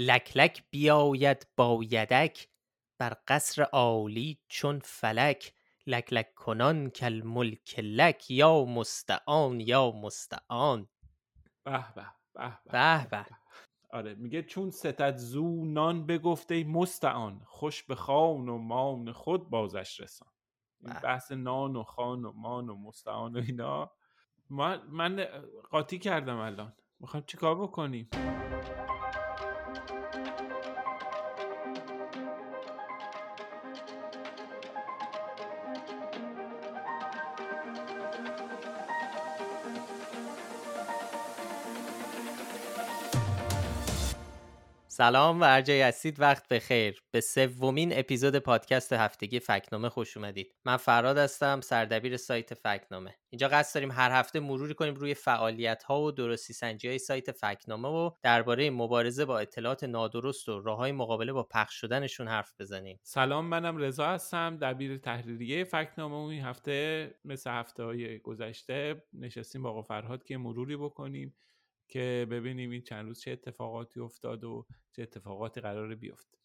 لک 0.00 0.36
لک 0.36 0.64
بیاید 0.70 1.46
بایدک 1.56 2.48
بر 2.98 3.16
قصر 3.28 3.62
عالی 3.62 4.38
چون 4.48 4.78
فلک. 4.84 5.54
لک 5.86 6.12
لک 6.12 6.34
کنان 6.34 6.90
کل 6.90 7.22
ملک 7.24 7.78
لک 7.78 8.30
یا 8.30 8.64
مستعان 8.64 9.60
یا 9.60 9.90
مستعان. 9.90 10.88
به 11.64 11.84
به 11.94 12.06
به 12.34 12.58
به 12.72 13.06
به 13.10 13.26
آره 13.90 14.14
میگه 14.14 14.42
چون 14.42 14.70
ستد 14.70 15.16
زو 15.16 15.64
نان 15.64 16.06
بگفته 16.06 16.64
مستعان 16.64 17.42
خوش 17.46 17.82
به 17.82 17.94
خان 17.94 18.48
و 18.48 18.58
مان 18.58 19.12
خود 19.12 19.50
بازش 19.50 20.00
رسان. 20.00 20.28
این. 20.80 20.94
بحث 20.94 21.32
نان 21.32 21.76
و 21.76 21.82
خان 21.82 22.24
و 22.24 22.32
مان 22.32 22.68
و 22.68 22.76
مستعان 22.76 23.36
و 23.36 23.38
اینا. 23.38 23.90
من, 24.50 24.82
من 24.88 25.24
قاطی 25.70 25.98
کردم 25.98 26.36
الان. 26.36 26.72
می‌خوایم 27.00 27.26
چیکار 27.26 27.62
بکنیم؟ 27.62 28.08
سلام 45.00 45.40
و 45.40 45.44
هر 45.44 45.60
جای 45.60 45.80
هستید 45.82 46.20
وقت 46.20 46.48
بخیر. 46.48 47.02
به 47.10 47.20
سومین 47.20 47.98
اپیزود 47.98 48.36
پادکست 48.36 48.92
هفتگی 48.92 49.40
فکنامه 49.40 49.88
خوش 49.88 50.16
اومدید. 50.16 50.54
من 50.64 50.76
فراد 50.76 51.18
هستم 51.18 51.60
سردبیر 51.60 52.16
سایت 52.16 52.54
فکنامه. 52.54 53.14
اینجا 53.30 53.48
قصد 53.48 53.74
داریم 53.74 53.90
هر 53.90 54.10
هفته 54.10 54.40
مروری 54.40 54.74
کنیم 54.74 54.94
روی 54.94 55.14
فعالیت 55.14 55.82
ها 55.82 56.02
و 56.02 56.10
درستی 56.10 56.52
سنجی 56.52 56.88
های 56.88 56.98
سایت 56.98 57.32
فکنامه 57.32 57.88
و 57.88 58.10
درباره 58.22 58.70
مبارزه 58.70 59.24
با 59.24 59.38
اطلاعات 59.38 59.84
نادرست 59.84 60.48
و 60.48 60.60
راه 60.60 60.78
های 60.78 60.92
مقابله 60.92 61.32
با 61.32 61.42
پخش 61.42 61.80
شدنشون 61.80 62.28
حرف 62.28 62.52
بزنیم. 62.58 63.00
سلام 63.02 63.44
منم 63.44 63.76
رضا 63.76 64.06
هستم 64.06 64.56
دبیر 64.56 64.98
تحریریه 64.98 65.64
فکنامه 65.64 66.16
و 66.16 66.28
این 66.28 66.42
هفته 66.42 67.10
مثل 67.24 67.50
هفته 67.50 67.82
های 67.82 68.18
گذشته 68.18 69.02
نشستیم 69.12 69.62
با 69.62 69.70
آقا 69.70 69.82
فرهاد 69.82 70.24
که 70.24 70.38
مروری 70.38 70.76
بکنیم. 70.76 71.34
که 71.90 72.26
ببینیم 72.30 72.70
این 72.70 72.82
چند 72.82 73.06
روز 73.06 73.20
چه 73.20 73.30
اتفاقاتی 73.30 74.00
افتاد 74.00 74.44
و 74.44 74.66
چه 74.96 75.02
اتفاقاتی 75.02 75.60
قرار 75.60 75.94
بیفته. 75.94 76.38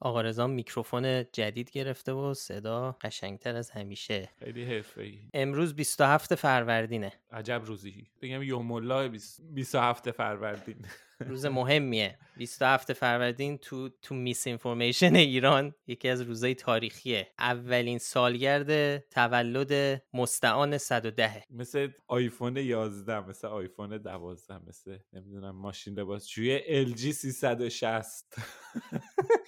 آقا 0.00 0.20
رضا 0.20 0.46
میکروفون 0.46 1.24
جدید 1.32 1.70
گرفته 1.70 2.12
و 2.12 2.34
صدا 2.34 2.96
قشنگتر 3.00 3.56
از 3.56 3.70
همیشه. 3.70 4.28
خیلی 4.38 4.64
حرفه‌ای. 4.64 5.18
امروز 5.34 5.74
27 5.74 6.34
فروردینه. 6.34 7.12
عجب 7.30 7.62
روزی. 7.64 8.10
بگم 8.22 8.42
یوم 8.42 8.72
الله 8.72 9.18
27 9.54 10.10
فروردین. 10.10 10.86
روز 11.28 11.46
مهمیه. 11.46 12.18
27 12.36 12.92
فروردین 12.92 13.58
تو 13.58 13.88
تو 14.02 14.14
میس 14.14 14.46
اینفورمیشن 14.46 15.14
ایران 15.14 15.74
یکی 15.86 16.08
از 16.08 16.20
روزهای 16.20 16.54
تاریخیه. 16.54 17.28
اولین 17.38 17.98
سالگرد 17.98 18.98
تولد 18.98 20.02
مستعان 20.14 20.78
110 20.78 21.44
مثل 21.50 21.88
آیفون 22.08 22.56
11 22.56 23.28
مثل 23.28 23.48
آیفون 23.48 23.98
12 23.98 24.58
مثل 24.68 24.98
نمی‌دونم 25.12 25.56
ماشین 25.56 25.94
لباسشویی 25.94 26.86
LG 26.86 26.98
360 26.98 28.36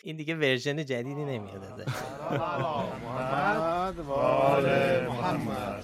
این 0.02 0.16
دیگه 0.16 0.34
ورژن 0.34 0.84
جدیدی 0.84 1.24
نمیاد 1.24 1.64
ازش. 1.64 1.84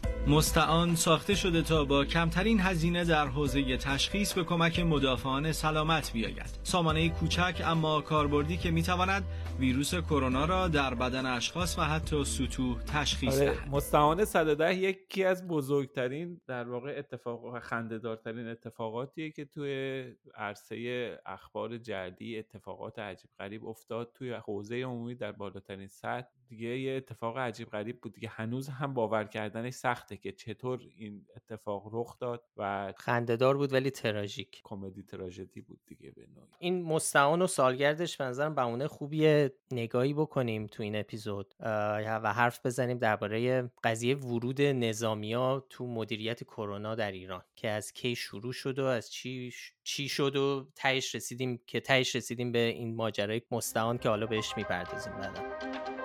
مستعان 0.31 0.95
ساخته 0.95 1.35
شده 1.35 1.63
تا 1.63 1.85
با 1.85 2.05
کمترین 2.05 2.61
هزینه 2.61 3.05
در 3.05 3.27
حوزه 3.27 3.77
تشخیص 3.77 4.33
به 4.33 4.45
کمک 4.45 4.81
مدافعان 4.81 5.53
سلامت 5.53 6.13
بیاید. 6.13 6.59
سامانه 6.63 7.09
کوچک 7.09 7.63
اما 7.65 8.01
کاربردی 8.01 8.57
که 8.57 8.71
می‌تواند 8.71 9.25
ویروس 9.59 9.95
کرونا 9.95 10.45
را 10.45 10.69
در 10.69 10.95
بدن 10.95 11.27
اشخاص 11.27 11.79
و 11.79 11.83
حتی 11.83 12.25
سطوح 12.25 12.83
تشخیص 12.83 13.41
آره 13.41 13.55
دهد. 13.55 13.69
مستعان 13.69 14.25
110 14.25 14.75
یکی 14.75 15.25
از 15.25 15.47
بزرگترین 15.47 16.41
در 16.47 16.69
واقع 16.69 16.95
اتفاق 16.99 17.59
خنده‌دارترین 17.59 18.49
اتفاقاتیه 18.49 19.31
که 19.31 19.45
توی 19.45 20.05
عرصه 20.35 21.19
اخبار 21.27 21.79
جدی 21.79 22.39
اتفاقات 22.39 22.99
عجیب 22.99 23.31
غریب 23.39 23.67
افتاد 23.67 24.13
توی 24.15 24.33
حوزه 24.33 24.77
عمومی 24.77 25.15
در 25.15 25.33
بالاترین 25.33 25.89
سطح 25.89 26.40
دیگه 26.51 26.79
یه 26.79 26.97
اتفاق 26.97 27.39
عجیب 27.39 27.69
غریب 27.71 28.01
بود 28.01 28.13
دیگه. 28.13 28.29
هنوز 28.29 28.69
هم 28.69 28.95
باور 28.95 29.25
کردنش 29.25 29.75
سخته 29.75 30.17
که 30.17 30.33
چطور 30.33 30.81
این 30.97 31.27
اتفاق 31.37 31.89
رخ 31.93 32.19
داد 32.19 32.45
و 32.57 32.93
خندهدار 32.97 33.57
بود 33.57 33.73
ولی 33.73 33.91
تراژیک. 33.91 34.61
کمدی 34.65 35.03
تراژدی 35.03 35.61
بود 35.61 35.81
دیگه 35.87 36.11
به 36.11 36.27
نوعی. 36.35 36.49
این 36.59 36.83
مستعان 36.83 37.43
و 37.43 37.47
سالگردش 37.47 38.17
به 38.17 38.25
نظرم 38.25 38.55
بهونه 38.55 38.87
خوبیه 38.87 39.53
نگاهی 39.71 40.15
بکنیم 40.15 40.67
تو 40.67 40.83
این 40.83 40.97
اپیزود. 40.97 41.55
و 41.61 42.33
حرف 42.33 42.67
بزنیم 42.67 42.99
درباره 42.99 43.71
قضیه 43.85 44.17
ورود 44.17 44.63
نظامیا 44.63 45.67
تو 45.71 45.87
مدیریت 45.87 46.45
کرونا 46.45 46.95
در 46.95 47.13
ایران. 47.13 47.43
که 47.57 47.69
از 47.69 47.93
کی 47.93 48.17
شروع 48.17 48.53
شد 48.53 48.79
و 48.79 48.85
از 48.85 49.11
چی 49.11 49.53
چی 49.85 50.09
شد 50.09 50.37
و 50.37 50.69
تهش 50.75 51.15
رسیدیم 51.15 51.61
که 51.67 51.81
تهش 51.81 52.17
رسیدیم 52.17 52.53
به 52.53 52.59
این 52.59 52.97
ماجرای 52.97 53.43
مستعان 53.51 53.99
که 53.99 54.09
حالا 54.09 54.27
بهش 54.27 54.53
می‌پردازیم 54.57 55.13
بعدا. 55.13 56.00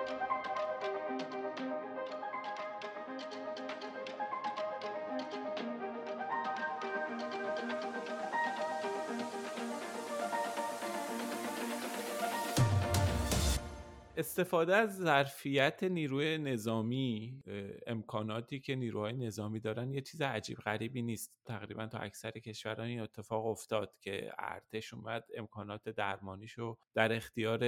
استفاده 14.16 14.76
از 14.76 14.96
ظرفیت 14.96 15.82
نیروی 15.82 16.38
نظامی 16.38 17.42
امکاناتی 17.86 18.60
که 18.60 18.76
نیروهای 18.76 19.12
نظامی 19.12 19.60
دارن 19.60 19.92
یه 19.92 20.00
چیز 20.00 20.22
عجیب 20.22 20.58
غریبی 20.58 21.02
نیست. 21.02 21.32
تقریبا 21.44 21.86
تو 21.86 21.98
اکثر 22.00 22.30
کشورها 22.30 22.82
این 22.82 23.00
اتفاق 23.00 23.46
افتاد 23.46 23.94
که 24.00 24.32
ارتش 24.38 24.94
اومد 24.94 25.24
امکانات 25.36 25.88
درمانیشو 25.88 26.78
در 26.94 27.12
اختیار 27.12 27.60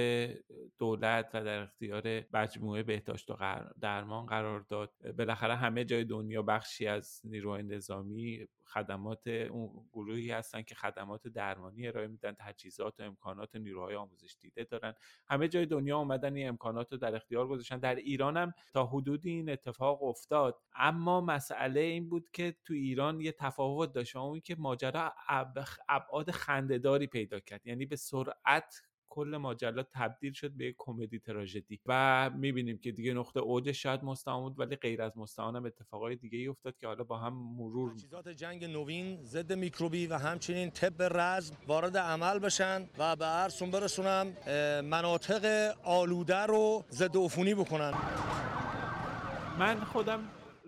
دولت 0.77 1.29
و 1.33 1.43
در 1.43 1.61
اختیار 1.61 2.23
مجموعه 2.33 2.83
بهداشت 2.83 3.29
و 3.31 3.35
درمان 3.81 4.25
قرار 4.25 4.59
داد. 4.59 4.91
بالاخره 5.17 5.55
همه 5.55 5.85
جای 5.85 6.03
دنیا 6.03 6.41
بخشی 6.41 6.87
از 6.87 7.21
نیروهای 7.23 7.63
نظامی 7.63 8.47
خدمات 8.69 9.27
اون 9.27 9.85
گروهی 9.93 10.31
هستن 10.31 10.61
که 10.61 10.75
خدمات 10.75 11.27
درمانی 11.27 11.87
ارائه 11.87 12.07
میدن 12.07 12.35
تجهیزات 12.39 12.99
و 12.99 13.03
امکانات 13.03 13.55
نیروهای 13.55 13.95
آموزش 13.95 14.35
دیده 14.39 14.63
دارن. 14.63 14.93
همه 15.27 15.47
جای 15.47 15.65
دنیا 15.65 15.97
اومدن 15.97 16.35
این 16.35 16.47
امکانات 16.49 16.91
رو 16.91 16.97
در 16.97 17.15
اختیار 17.15 17.47
گذاشتن. 17.47 17.77
در 17.79 17.95
ایران 17.95 18.37
هم 18.37 18.53
تا 18.73 18.85
حدودی 18.85 19.29
این 19.29 19.49
اتفاق 19.49 20.03
افتاد. 20.03 20.57
اما 20.75 21.21
مسئله 21.21 21.79
این 21.79 22.09
بود 22.09 22.29
که 22.33 22.55
تو 22.65 22.73
ایران 22.73 23.21
یه 23.21 23.31
تفاوت 23.31 23.93
داشت 23.93 24.15
اون 24.15 24.39
که 24.39 24.55
ماجرا 24.55 25.13
اب- 25.27 25.65
ابعاد 25.89 26.31
خندهداری 26.31 27.07
پیدا 27.07 27.39
کرد. 27.39 27.67
یعنی 27.67 27.85
به 27.85 27.95
سرعت 27.95 28.88
کل 29.09 29.37
ماجرا 29.37 29.83
تبدیل 29.93 30.33
شد 30.33 30.51
به 30.51 30.65
یک 30.65 30.75
کمدی 30.77 31.19
تراژدی 31.19 31.79
و 31.85 32.29
می‌بینیم 32.35 32.77
که 32.77 32.91
دیگه 32.91 33.13
نقطه 33.13 33.39
اوج 33.39 33.71
شاید 33.71 34.03
مستعان 34.03 34.43
بود 34.43 34.59
ولی 34.59 34.75
غیر 34.75 35.01
از 35.01 35.17
مستعان 35.17 35.55
هم 35.55 35.65
اتفاقای 35.65 36.15
دیگه 36.15 36.37
ای 36.37 36.47
افتاد 36.47 36.77
که 36.77 36.87
حالا 36.87 37.03
با 37.03 37.17
هم 37.17 37.33
مرور 37.33 37.93
تجهیزات 37.93 38.29
جنگ 38.29 38.65
نوین 38.65 39.23
ضد 39.23 39.53
میکروبی 39.53 40.07
و 40.07 40.17
همچنین 40.17 40.69
طب 40.69 41.03
رزم 41.19 41.55
وارد 41.67 41.97
عمل 41.97 42.39
بشن 42.39 42.89
و 42.97 43.15
به 43.15 43.25
عرضون 43.25 43.71
برسونم 43.71 44.27
مناطق 44.81 45.73
آلوده 45.83 46.45
رو 46.45 46.85
ضد 46.89 47.17
عفونی 47.17 47.53
بکنن. 47.53 47.93
من 49.59 49.79
خودم 49.79 50.19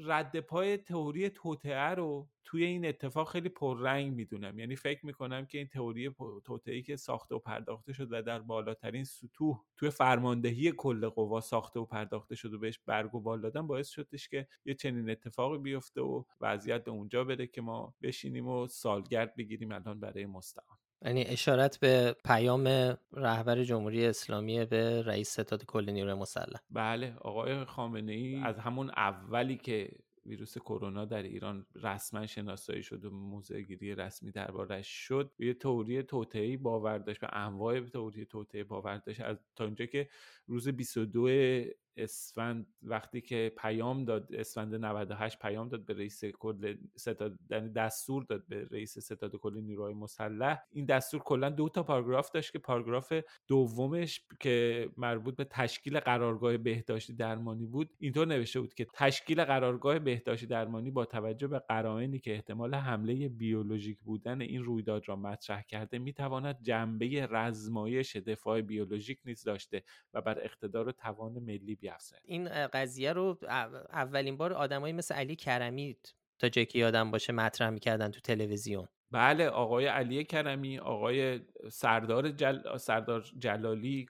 رد 0.05 0.39
پای 0.39 0.77
تئوری 0.77 1.29
توطئه 1.29 1.89
رو 1.89 2.29
توی 2.45 2.63
این 2.63 2.85
اتفاق 2.85 3.29
خیلی 3.29 3.49
پررنگ 3.49 4.13
می‌دونم. 4.13 4.59
یعنی 4.59 4.75
فکر 4.75 5.05
می‌کنم 5.05 5.45
که 5.45 5.57
این 5.57 5.67
تئوری 5.67 6.15
توطئه‌ای 6.43 6.81
که 6.81 6.95
ساخته 6.95 7.35
و 7.35 7.39
پرداخته 7.39 7.93
شد 7.93 8.07
و 8.11 8.21
در 8.21 8.39
بالاترین 8.39 9.03
سطوح 9.03 9.61
توی 9.77 9.89
فرماندهی 9.89 10.71
کل 10.71 11.09
قوا 11.09 11.41
ساخته 11.41 11.79
و 11.79 11.85
پرداخته 11.85 12.35
شد 12.35 12.53
و 12.53 12.59
بهش 12.59 12.79
برگ 12.85 13.15
و 13.15 13.19
بال 13.19 13.41
دادن 13.41 13.67
باعث 13.67 13.89
شدش 13.89 14.29
که 14.29 14.47
یه 14.65 14.73
چنین 14.73 15.09
اتفاقی 15.09 15.57
بیفته 15.57 16.01
و 16.01 16.23
وضعیت 16.41 16.83
به 16.83 16.91
اونجا 16.91 17.23
بره 17.23 17.47
که 17.47 17.61
ما 17.61 17.95
بشینیم 18.01 18.47
و 18.47 18.67
سالگرد 18.67 19.35
بگیریم 19.35 19.71
الان 19.71 19.99
برای 19.99 20.25
مستعان. 20.25 20.80
یعنی 21.05 21.23
اشارت 21.23 21.79
به 21.79 22.15
پیام 22.25 22.97
رهبر 23.13 23.63
جمهوری 23.63 24.05
اسلامی 24.05 24.65
به 24.65 25.01
رئیس 25.01 25.29
ستاد 25.29 25.65
کل 25.65 25.89
نیروی 25.89 26.13
مسلح 26.13 26.59
بله 26.69 27.15
آقای 27.21 27.65
خامنه 27.65 28.11
ای 28.11 28.35
از 28.35 28.59
همون 28.59 28.89
اولی 28.89 29.57
که 29.57 29.91
ویروس 30.25 30.57
کرونا 30.57 31.05
در 31.05 31.23
ایران 31.23 31.65
رسما 31.75 32.27
شناسایی 32.27 32.83
شد 32.83 33.05
و 33.05 33.09
موضعگیری 33.09 33.95
رسمی 33.95 34.31
دربارش 34.31 34.87
شد 34.87 35.31
به 35.37 35.45
یه 35.45 35.53
تئوری 35.53 36.03
توطئه‌ای 36.03 36.57
باور 36.57 36.97
داشت 36.97 37.19
به 37.19 37.29
انواع 37.33 37.79
تئوری 37.79 38.25
توطئه 38.25 38.63
باور 38.63 38.97
داشت. 38.97 39.21
از 39.21 39.37
تا 39.55 39.65
اینجا 39.65 39.85
که 39.85 40.09
روز 40.47 40.67
22 40.67 41.29
اسفند 41.97 42.67
وقتی 42.83 43.21
که 43.21 43.53
پیام 43.57 44.05
داد 44.05 44.35
اسفند 44.35 44.75
98 44.75 45.39
پیام 45.39 45.69
داد 45.69 45.85
به 45.85 45.93
رئیس 45.93 46.25
کل 46.25 46.75
ستاد 46.95 47.39
یعنی 47.49 47.69
دستور 47.69 48.23
داد 48.23 48.47
به 48.47 48.67
رئیس 48.71 48.99
ستاد 48.99 49.35
کل 49.35 49.61
نیروهای 49.61 49.93
مسلح. 49.93 50.59
این 50.71 50.85
دستور 50.85 51.19
کلا 51.19 51.49
دو 51.49 51.69
تا 51.69 51.83
پاراگراف 51.83 52.31
داشت 52.31 52.51
که 52.51 52.59
پاراگراف 52.59 53.13
دومش 53.47 54.25
که 54.39 54.89
مربوط 54.97 55.35
به 55.35 55.43
تشکیل 55.43 55.99
قرارگاه 55.99 56.57
بهداشتی 56.57 57.13
درمانی 57.13 57.65
بود 57.65 57.89
اینطور 57.99 58.27
نوشته 58.27 58.59
بود 58.59 58.73
که 58.73 58.87
تشکیل 58.93 59.43
قرارگاه 59.43 59.99
بهداشتی 59.99 60.45
درمانی 60.45 60.91
با 60.91 61.05
توجه 61.05 61.47
به 61.47 61.59
قرائنی 61.59 62.19
که 62.19 62.33
احتمال 62.33 62.75
حمله 62.75 63.29
بیولوژیک 63.29 64.01
بودن 64.01 64.41
این 64.41 64.63
رویداد 64.63 65.09
را 65.09 65.15
مطرح 65.15 65.61
کرده 65.61 65.99
می‌تواند 65.99 66.61
جنبه 66.61 67.27
رزمایش 67.31 68.15
دفاع 68.15 68.61
بیولوژیک 68.61 69.19
نیز 69.25 69.43
داشته 69.43 69.83
و 70.13 70.21
بر 70.21 70.39
اقتدار 70.43 70.91
توان 70.91 71.39
ملی 71.39 71.75
بیافزاید 71.81 72.23
این 72.25 72.67
قضیه 72.67 73.13
رو 73.13 73.37
اولین 73.91 74.37
بار 74.37 74.53
آدمایی 74.53 74.93
مثل 74.93 75.15
علی 75.15 75.35
کرمی 75.35 75.97
تا 76.39 76.49
جایی 76.49 76.65
که 76.65 76.79
یادم 76.79 77.11
باشه 77.11 77.33
مطرح 77.33 77.69
می‌کردن 77.69 78.11
تو 78.11 78.19
تلویزیون. 78.19 78.87
بله 79.13 79.47
آقای 79.47 79.85
علی 79.85 80.23
کرمی 80.23 80.79
آقای 80.79 81.39
سردار, 81.71 82.29
جل... 82.29 82.77
سردار 82.77 83.25
جلالی 83.37 84.05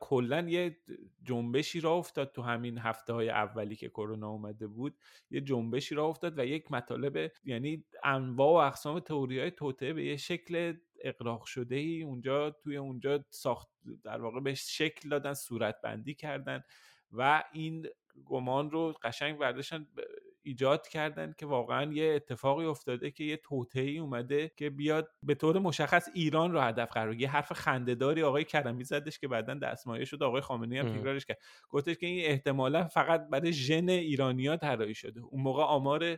کلا 0.00 0.40
یه 0.48 0.76
جنبشی 1.22 1.80
را 1.80 1.94
افتاد 1.94 2.32
تو 2.32 2.42
همین 2.42 2.78
هفته 2.78 3.12
های 3.12 3.30
اولی 3.30 3.76
که 3.76 3.88
کرونا 3.88 4.28
اومده 4.28 4.66
بود. 4.66 4.96
یه 5.30 5.40
جنبشی 5.40 5.94
را 5.94 6.06
افتاد 6.06 6.38
و 6.38 6.44
یک 6.44 6.72
مطالب 6.72 7.32
یعنی 7.44 7.84
انواع 8.04 8.50
و 8.50 8.66
اقسام 8.66 9.00
تئوری 9.00 9.40
های 9.40 9.50
توته 9.50 9.92
به 9.92 10.04
یه 10.04 10.16
شکل 10.16 10.74
اقراق 11.00 11.44
شده 11.44 11.76
ای 11.76 12.02
اونجا 12.02 12.50
توی 12.50 12.76
اونجا 12.76 13.24
ساخت 13.30 13.68
در 14.04 14.20
واقع 14.20 14.40
به 14.40 14.54
شکل 14.54 15.08
دادن 15.08 15.34
صورت 15.34 15.76
بندی 15.82 16.14
کردن. 16.14 16.62
و 17.12 17.44
این 17.52 17.86
گمان 18.26 18.70
رو 18.70 18.94
قشنگ 19.02 19.38
برداشتن 19.38 19.86
ایجاد 20.42 20.88
کردن 20.88 21.34
که 21.38 21.46
واقعا 21.46 21.92
یه 21.92 22.12
اتفاقی 22.14 22.64
افتاده 22.64 23.10
که 23.10 23.24
یه 23.24 23.40
ای 23.74 23.98
اومده 23.98 24.52
که 24.56 24.70
بیاد 24.70 25.08
به 25.22 25.34
طور 25.34 25.58
مشخص 25.58 26.08
ایران 26.14 26.52
رو 26.52 26.60
هدف 26.60 26.92
قرار 26.92 27.14
یه 27.14 27.30
حرف 27.30 27.52
خندهداری 27.52 28.22
آقای 28.22 28.44
کرمی 28.44 28.84
زدش 28.84 29.18
که 29.18 29.28
بعدا 29.28 29.54
دستمایه 29.54 30.04
شد 30.04 30.22
آقای 30.22 30.40
خامنه‌ای 30.40 30.80
هم 30.80 30.98
تکرارش 30.98 31.26
کرد. 31.26 31.38
گفتش 31.68 31.96
که 31.96 32.06
این 32.06 32.26
احتمالا 32.26 32.84
فقط 32.84 33.28
برای 33.28 33.52
ژن 33.52 33.88
ایرانیا 33.88 34.56
طراحی 34.56 34.94
شده. 34.94 35.20
اون 35.20 35.42
موقع 35.42 35.62
آمار 35.62 36.16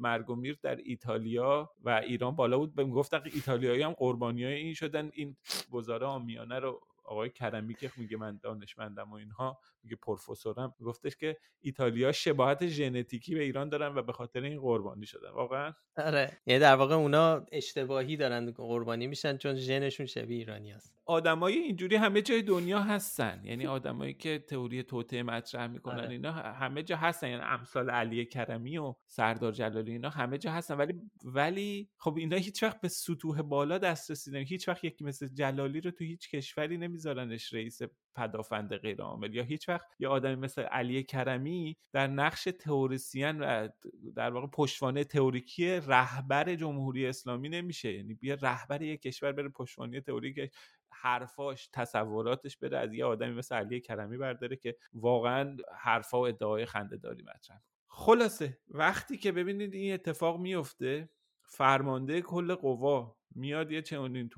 مرگ 0.00 0.30
و 0.30 0.34
میر 0.34 0.58
در 0.62 0.76
ایتالیا 0.76 1.70
و 1.84 1.90
ایران 1.90 2.36
بالا 2.36 2.58
بود. 2.58 2.74
گفتن 2.76 3.22
ایتالیایی 3.24 3.82
هم 3.82 3.92
قربانیای 3.92 4.54
این 4.54 4.74
شدن. 4.74 5.10
این 5.14 5.36
گزاره 5.70 6.06
آمیانه 6.06 6.58
رو 6.58 6.80
آقای 7.04 7.30
کرمی 7.30 7.74
که 7.74 7.90
میگه 7.96 8.16
من 8.16 8.40
دانشمندم 8.42 9.10
و 9.12 9.14
اینها 9.14 9.58
میگه 9.82 9.96
پروفسورم 9.96 10.74
گفتش 10.80 11.16
که 11.16 11.36
ایتالیا 11.60 12.12
شباهت 12.12 12.66
ژنتیکی 12.66 13.34
به 13.34 13.42
ایران 13.42 13.68
دارن 13.68 13.94
و 13.94 14.02
به 14.02 14.12
خاطر 14.12 14.40
این 14.40 14.60
قربانی 14.60 15.06
شدن. 15.06 15.30
واقعا؟ 15.30 15.72
آره. 15.96 16.38
یعنی 16.46 16.60
در 16.60 16.76
واقع 16.76 16.94
اونا 16.94 17.46
اشتباهی 17.52 18.16
دارن 18.16 18.50
قربانی 18.50 19.06
میشن 19.06 19.36
چون 19.36 19.54
ژنشون 19.54 20.06
شبیه 20.06 20.38
ایرانی 20.38 20.70
هست. 20.70 20.94
آدمای 21.06 21.54
اینجوری 21.54 21.96
همه 21.96 22.22
جای 22.22 22.42
دنیا 22.42 22.80
هستن. 22.80 23.40
یعنی 23.44 23.66
آدمایی 23.78 24.14
که 24.14 24.38
تئوری 24.38 24.82
توته 24.82 25.22
مطرح 25.22 25.66
می‌کنن 25.66 26.00
آره. 26.00 26.10
اینا 26.10 26.32
همه 26.32 26.82
جا 26.82 26.96
هستن. 26.96 27.28
یعنی 27.28 27.42
امثال 27.42 27.90
علی 27.90 28.24
کرمی 28.24 28.78
و 28.78 28.94
سردار 29.06 29.52
جلالی 29.52 29.92
اینا 29.92 30.10
همه 30.10 30.38
جا 30.38 30.52
هستن. 30.52 30.74
ولی 30.74 30.94
ولی 31.24 31.90
خب 31.96 32.16
اینا 32.16 32.36
هیچ 32.36 32.62
وقت 32.62 32.80
به 32.80 32.88
سطوح 32.88 33.42
بالا 33.42 33.78
دسترسی 33.78 34.30
نمی 34.30 34.44
هیچ 34.44 34.68
وقت 34.68 34.84
یکی 34.84 35.04
مثل 35.04 35.28
جلالی 35.28 35.80
رو 35.80 35.90
تو 35.90 36.04
هیچ 36.04 36.30
کشوری 36.30 36.78
نمیذارنش 36.78 37.54
رئیس 37.54 37.82
پدافند 38.16 38.76
غیر 38.76 39.02
عامل. 39.02 39.34
یا 39.34 39.42
هیچ 39.42 39.68
وقت 39.68 39.86
یه 39.98 40.08
آدمی 40.08 40.34
مثل 40.34 40.62
علی 40.62 41.02
کرمی 41.02 41.76
در 41.92 42.06
نقش 42.06 42.44
تئوریسین 42.44 43.40
و 43.40 43.68
در 44.16 44.30
واقع 44.30 44.46
پشتوانه 44.46 45.04
تئوریکی 45.04 45.70
رهبر 45.70 46.54
جمهوری 46.54 47.06
اسلامی 47.06 47.48
نمیشه. 47.48 47.92
یعنی 47.92 48.14
بیا 48.14 48.36
رهبر 48.42 48.82
یک 48.82 49.02
کشور 49.02 49.32
بره 49.32 49.48
پشتوانه 49.48 50.00
تئوریک 50.00 50.50
حرفاش 50.90 51.68
تصوراتش 51.72 52.56
بره 52.56 52.78
از 52.78 52.94
یه 52.94 53.04
آدمی 53.04 53.34
مثل 53.34 53.54
علی 53.54 53.80
کرمی 53.80 54.16
برداره 54.18 54.56
که 54.56 54.76
واقعا 54.92 55.56
حرفا 55.78 56.20
و 56.20 56.26
ادعای 56.26 56.66
داری 57.02 57.22
مطرح. 57.22 57.62
خلاصه 57.86 58.58
وقتی 58.68 59.16
که 59.16 59.32
ببینید 59.32 59.74
این 59.74 59.94
اتفاق 59.94 60.40
میفته 60.40 61.08
فرمانده 61.42 62.22
کل 62.22 62.54
قوا 62.54 63.16
میاد 63.34 63.72
یه 63.72 63.82
چنین 63.82 64.30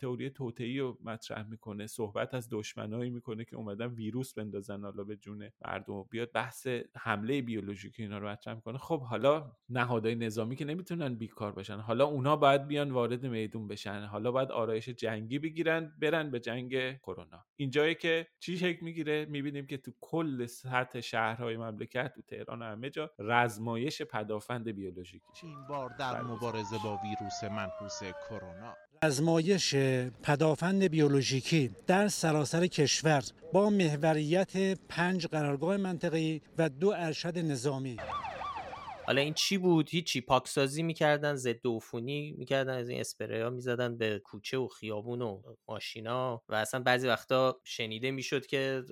تئوری 0.00 0.30
توتعی 0.30 0.78
رو 0.78 0.98
مطرح 1.04 1.48
می‌کنه 1.48 1.86
صحبت 1.86 2.34
از 2.34 2.48
دشمنایی 2.50 3.10
می‌کنه 3.10 3.44
که 3.44 3.56
اومدن 3.56 3.86
ویروس 3.86 4.34
بندازن 4.34 4.80
حالا 4.82 5.04
به 5.04 5.16
جون 5.16 5.50
مردم 5.66 6.02
بیاد 6.02 6.32
بحث 6.32 6.66
حمله 6.96 7.42
بیولوژیکی 7.42 8.02
اینا 8.02 8.18
رو 8.18 8.28
مطرح 8.28 8.54
می‌کنه. 8.54 8.78
خب 8.78 9.02
حالا 9.02 9.52
نهادهای 9.68 10.14
نظامی 10.14 10.56
که 10.56 10.64
نمی‌تونن 10.64 11.14
بیکار 11.14 11.52
باشن 11.52 11.76
حالا 11.76 12.04
اونا 12.04 12.36
باید 12.36 12.66
بیان 12.66 12.90
وارد 12.90 13.26
میدون 13.26 13.68
بشن. 13.68 14.04
حالا 14.04 14.32
باید 14.32 14.50
آرایش 14.50 14.88
جنگی 14.88 15.38
بگیرن 15.38 15.92
برن 16.00 16.30
به 16.30 16.40
جنگ 16.40 16.98
کرونا. 16.98 17.44
اینجایی 17.56 17.94
که 17.94 18.26
چی 18.38 18.56
شکل 18.56 18.84
می‌گیره؟ 18.84 19.24
می‌بینیم 19.24 19.66
که 19.66 19.76
تو 19.76 19.92
کل 20.00 20.46
سطح 20.46 21.00
شهرهای 21.00 21.56
مملکت 21.56 22.12
تو 22.14 22.22
تهران 22.22 22.62
و 22.62 22.64
همه 22.64 22.90
جا 22.90 23.10
رزمایش 23.18 24.02
پدافند 24.02 24.68
بیولوژیکی. 24.68 25.26
این 25.42 25.66
بار 25.68 25.90
در 25.98 26.22
مبارزه 26.22 26.76
با 26.84 26.98
ویروس 27.04 27.44
منحوس 27.44 28.02
کرونا 28.02 28.37
ازمایش 29.02 29.74
پدافند 30.22 30.84
بیولوژیکی 30.84 31.70
در 31.86 32.08
سراسر 32.08 32.66
کشور 32.66 33.22
با 33.52 33.70
محوریت 33.70 34.78
پنج 34.88 35.26
قرارگاه 35.26 35.76
منطقه‌ای 35.76 36.40
و 36.58 36.68
دو 36.68 36.94
ارشد 36.96 37.38
نظامی. 37.38 37.96
حالا 39.08 39.20
این 39.20 39.34
چی 39.34 39.58
بود؟ 39.58 39.90
هیچی. 39.90 40.20
پاکسازی 40.20 40.82
می‌کردن 40.82 41.34
ضد 41.34 41.66
عفونی 41.66 42.32
می‌کردن 42.38 42.78
از 42.78 42.88
این 42.88 43.00
اسپری 43.00 43.40
ها 43.40 43.50
می‌زدن 43.50 43.98
به 43.98 44.18
کوچه 44.18 44.58
و 44.58 44.68
خیابون 44.68 45.22
و 45.22 45.42
ماشینا 45.68 46.42
و 46.48 46.54
اصلا 46.54 46.80
بعضی 46.80 47.08
وقتا 47.08 47.60
شنیده 47.64 48.10
می‌شد 48.10 48.46
که 48.46 48.82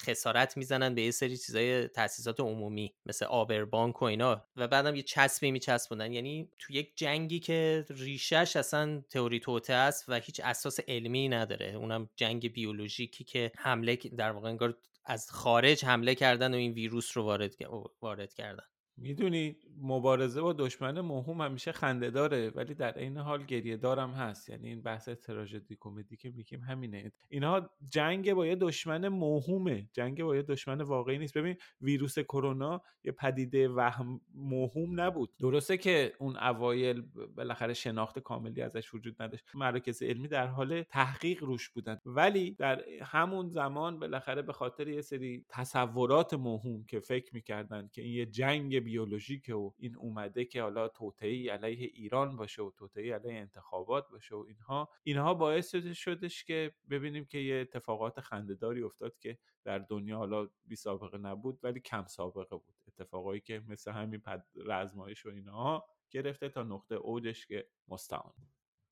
خسارت 0.00 0.56
می‌زنن 0.56 0.94
به 0.94 1.02
یه 1.02 1.10
سری 1.10 1.36
چیزای 1.36 1.88
تاسیسات 1.88 2.40
عمومی 2.40 2.94
مثل 3.06 3.24
آبربانک 3.24 4.02
و 4.02 4.04
اینا 4.04 4.44
و 4.56 4.68
بعدم 4.68 4.94
یه 4.94 5.02
چسبی 5.02 5.50
میچسبوندن. 5.50 6.12
یعنی 6.12 6.48
تو 6.58 6.72
یک 6.72 6.92
جنگی 6.96 7.40
که 7.40 7.86
ریشش 7.90 8.56
اصلا 8.56 9.02
تئوری 9.10 9.40
توته 9.40 9.72
است 9.72 10.04
و 10.08 10.14
هیچ 10.14 10.40
اساس 10.44 10.80
علمی 10.88 11.28
نداره. 11.28 11.74
اونم 11.74 12.08
جنگ 12.16 12.52
بیولوژیکی 12.52 13.24
که 13.24 13.52
حمله 13.56 13.96
در 13.96 14.30
واقع 14.30 14.48
انگار 14.48 14.76
از 15.04 15.30
خارج 15.30 15.84
حمله 15.84 16.14
کردن 16.14 16.54
و 16.54 16.56
این 16.56 16.72
ویروس 16.72 17.16
رو 17.16 17.22
وارد 17.22 17.54
وارد 18.00 18.34
کردن. 18.34 18.64
می‌دونی 18.96 19.56
مبارزه 19.82 20.40
با 20.40 20.52
دشمن 20.52 21.00
مهم 21.00 21.40
همیشه 21.40 21.72
خنده 21.72 22.10
داره 22.10 22.50
ولی 22.50 22.74
در 22.74 22.92
عین 22.92 23.16
حال 23.16 23.44
گریه 23.44 23.76
دارم 23.76 24.10
هست. 24.10 24.48
یعنی 24.48 24.68
این 24.68 24.82
بحث 24.82 25.08
تراژدی 25.08 25.76
کمدی 25.80 26.16
که 26.16 26.30
میگیم 26.30 26.60
همینه. 26.60 27.12
اینها 27.28 27.70
جنگ 27.90 28.32
با 28.34 28.46
یه 28.46 28.56
دشمن 28.56 29.08
موهومه 29.08 29.88
جنگ 29.92 30.22
با 30.22 30.36
یه 30.36 30.42
دشمن 30.42 30.80
واقعی 30.80 31.18
نیست. 31.18 31.38
ببین 31.38 31.56
ویروس 31.80 32.18
کرونا 32.18 32.82
یه 33.04 33.12
پدیده 33.12 33.68
وهم 33.68 34.20
موهوم 34.34 35.00
نبود. 35.00 35.30
درسته 35.40 35.76
که 35.76 36.12
اون 36.18 36.36
اوایل 36.36 37.02
بالاخره 37.36 37.74
شناخت 37.74 38.18
کاملی 38.18 38.62
ازش 38.62 38.94
وجود 38.94 39.22
نداشت. 39.22 39.44
مراکز 39.54 40.02
علمی 40.02 40.28
در 40.28 40.46
حال 40.46 40.82
تحقیق 40.82 41.44
روش 41.44 41.68
بودن. 41.68 41.98
ولی 42.06 42.50
در 42.50 42.84
همون 43.02 43.48
زمان 43.48 43.98
بالاخره 43.98 44.42
به 44.42 44.52
خاطر 44.52 44.88
یه 44.88 45.00
سری 45.00 45.44
تصورات 45.48 46.34
موهوم 46.34 46.84
که 46.84 47.00
فکر 47.00 47.34
می‌کردن 47.34 47.88
که 47.92 48.02
این 48.02 48.14
یه 48.14 48.26
جنگ 48.26 48.83
بیولوژیک 48.84 49.48
و 49.48 49.70
این 49.78 49.96
اومده 49.96 50.44
که 50.44 50.62
حالا 50.62 50.88
توطئه 50.88 51.52
علیه 51.52 51.90
ایران 51.94 52.36
باشه 52.36 52.62
و 52.62 52.70
توطئه 52.70 53.14
علیه 53.14 53.40
انتخابات 53.40 54.08
باشه 54.08 54.34
و 54.34 54.44
اینها 54.48 54.88
اینها 55.02 55.34
باعث 55.34 55.74
شدش 55.76 56.44
که 56.44 56.74
ببینیم 56.90 57.24
که 57.24 57.38
یه 57.38 57.60
اتفاقات 57.60 58.20
خندهداری 58.20 58.82
افتاد 58.82 59.18
که 59.18 59.38
در 59.64 59.78
دنیا 59.78 60.16
حالا 60.16 60.48
بی 60.64 60.76
سابقه 60.76 61.18
نبود 61.18 61.58
ولی 61.62 61.80
کم 61.80 62.06
سابقه 62.06 62.56
بود. 62.56 62.74
اتفاقایی 62.88 63.40
که 63.40 63.62
مثل 63.68 63.90
همین 63.92 64.22
رزمایش 64.56 65.26
و 65.26 65.28
اینها 65.28 65.86
گرفته 66.10 66.48
تا 66.48 66.62
نقطه 66.62 66.94
اوجش 66.94 67.46
که 67.46 67.68
مستعان. 67.88 68.34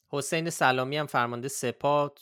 حسین 0.08 0.50
سلامی 0.50 0.96
هم 0.96 1.06
فرمانده 1.06 1.48
سپاه 1.48 2.14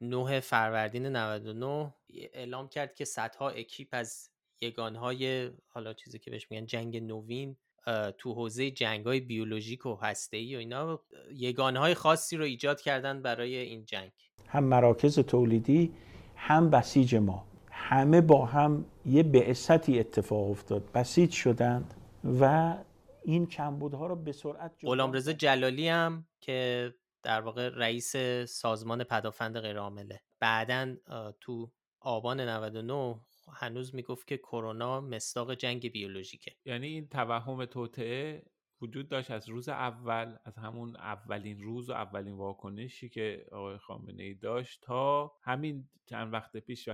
9 0.00 0.40
فروردین 0.40 1.06
99 1.06 1.94
اعلام 2.10 2.68
کرد 2.68 2.94
که 2.94 3.04
صدها 3.04 3.50
اکیپ 3.50 3.88
از 3.92 4.31
یگانهای 4.62 5.50
حالا 5.68 5.92
چیزی 5.92 6.18
که 6.18 6.30
بهش 6.30 6.46
میگن 6.50 6.66
جنگ 6.66 6.96
نوین 6.96 7.56
تو 8.18 8.34
حوزه 8.34 8.70
جنگ 8.70 9.06
های 9.06 9.20
بیولوژیک 9.20 9.86
و 9.86 9.94
هسته 9.94 10.36
و 10.36 10.58
اینا 10.58 11.00
یگانهای 11.34 11.94
خاصی 11.94 12.36
رو 12.36 12.44
ایجاد 12.44 12.80
کردن 12.80 13.22
برای 13.22 13.56
این 13.56 13.84
جنگ. 13.84 14.10
هم 14.48 14.64
مراکز 14.64 15.18
تولیدی 15.18 15.92
هم 16.36 16.70
بسیج 16.70 17.14
ما. 17.14 17.46
همه 17.70 18.20
با 18.20 18.46
هم 18.46 18.84
یه 19.06 19.22
بعثتی 19.22 20.00
اتفاق 20.00 20.50
افتاد. 20.50 20.92
بسیج 20.92 21.30
شدند 21.32 21.94
و 22.40 22.74
این 23.24 23.46
کمبودها 23.46 24.06
رو 24.06 24.16
به 24.16 24.32
سرعت 24.32 24.72
غلامرضا 24.82 25.32
جلالی 25.32 25.88
هم 25.88 26.26
که 26.40 26.90
در 27.22 27.40
واقع 27.40 27.68
رئیس 27.68 28.16
سازمان 28.48 29.04
پدافند 29.04 29.58
غیرعامله. 29.58 30.20
بعدا 30.40 30.94
تو 31.40 31.70
آبان 32.00 32.40
99 32.40 33.20
هنوز 33.50 33.94
می‌گفت 33.94 34.26
که 34.26 34.36
کرونا 34.36 35.00
مستاق 35.00 35.54
جنگ 35.54 35.92
بیولوژیکه. 35.92 36.56
یعنی 36.64 36.86
این 36.86 37.08
توهم 37.08 37.64
توطعه 37.64 38.42
وجود 38.80 39.08
داشت 39.08 39.30
از 39.30 39.48
روز 39.48 39.68
اول 39.68 40.36
از 40.44 40.58
همون 40.58 40.96
اولین 40.96 41.60
روز 41.62 41.90
و 41.90 41.92
اولین 41.92 42.34
واکنشی 42.34 43.08
که 43.08 43.46
آقای 43.52 43.78
خامنه 43.78 44.22
ای 44.22 44.34
داشت 44.34 44.82
تا 44.82 45.32
همین 45.42 45.88
چند 46.06 46.32
وقت 46.32 46.56
پیش 46.56 46.88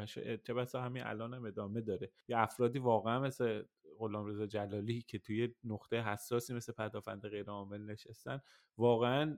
چه 0.44 0.54
بسا 0.54 0.82
همین 0.82 1.02
الان 1.02 1.34
هم 1.34 1.44
ادامه 1.44 1.80
داره. 1.80 2.10
یه 2.28 2.38
افرادی 2.38 2.78
واقعا 2.78 3.20
مثل 3.20 3.62
غلامرضا 3.98 4.46
جلالی 4.46 5.02
که 5.02 5.18
توی 5.18 5.54
نقطه 5.64 6.02
حساسی 6.02 6.54
مثل 6.54 6.72
پدافند 6.72 7.28
غیر 7.28 7.46
عامل 7.50 7.80
نشستن 7.80 8.40
واقعا 8.78 9.36